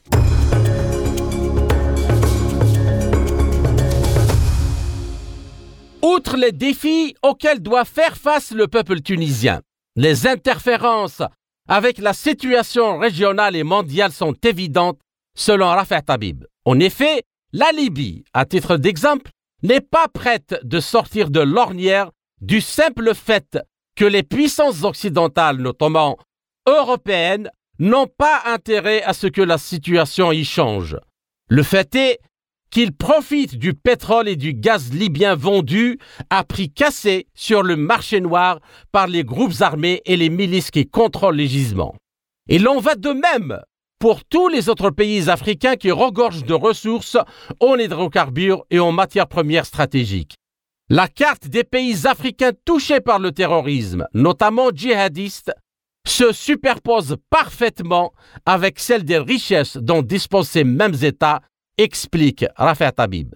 [6.16, 9.60] Outre les défis auxquels doit faire face le peuple tunisien,
[9.96, 11.20] les interférences
[11.68, 14.98] avec la situation régionale et mondiale sont évidentes
[15.36, 16.46] selon Rafet Tabib.
[16.64, 19.30] En effet, la Libye, à titre d'exemple,
[19.62, 22.10] n'est pas prête de sortir de l'ornière
[22.40, 23.58] du simple fait
[23.94, 26.16] que les puissances occidentales, notamment
[26.66, 30.96] européennes, n'ont pas intérêt à ce que la situation y change.
[31.50, 32.20] Le fait est
[32.70, 35.98] qu'il profite du pétrole et du gaz libyen vendus
[36.30, 38.60] à prix cassé sur le marché noir
[38.92, 41.94] par les groupes armés et les milices qui contrôlent les gisements.
[42.48, 43.60] Et l'on va de même
[43.98, 47.16] pour tous les autres pays africains qui regorgent de ressources
[47.60, 50.36] en hydrocarbures et en matières premières stratégiques.
[50.88, 55.52] La carte des pays africains touchés par le terrorisme, notamment djihadistes,
[56.06, 58.12] se superpose parfaitement
[58.44, 61.40] avec celle des richesses dont disposent ces mêmes États
[61.78, 63.34] explique Rafa Tabib.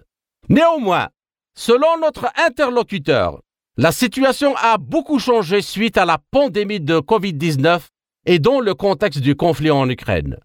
[0.49, 1.09] Néanmoins,
[1.55, 3.41] selon notre interlocuteur,
[3.77, 7.81] la situation a beaucoup changé suite à la pandémie de Covid-19
[8.25, 10.37] et dans le contexte du conflit en Ukraine.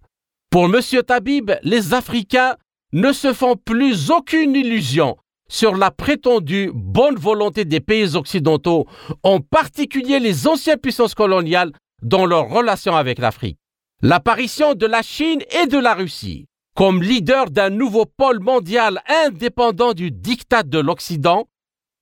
[0.50, 0.80] Pour M.
[1.06, 2.56] Tabib, les Africains
[2.92, 5.16] ne se font plus aucune illusion
[5.48, 8.86] sur la prétendue bonne volonté des pays occidentaux,
[9.22, 11.72] en particulier les anciennes puissances coloniales,
[12.02, 13.58] dans leurs relations avec l'Afrique.
[14.02, 19.94] L'apparition de la Chine et de la Russie comme leader d'un nouveau pôle mondial indépendant
[19.94, 21.48] du diktat de l'Occident,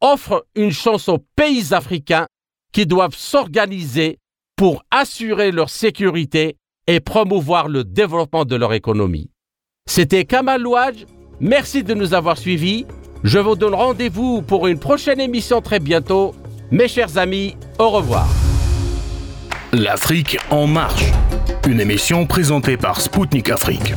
[0.00, 2.26] offre une chance aux pays africains
[2.72, 4.18] qui doivent s'organiser
[4.56, 6.56] pour assurer leur sécurité
[6.88, 9.30] et promouvoir le développement de leur économie.
[9.86, 11.06] C'était Kamal Louadj,
[11.38, 12.84] merci de nous avoir suivis.
[13.22, 16.34] Je vous donne rendez-vous pour une prochaine émission très bientôt.
[16.72, 18.26] Mes chers amis, au revoir.
[19.72, 21.04] L'Afrique en marche,
[21.66, 23.94] une émission présentée par Spoutnik Afrique.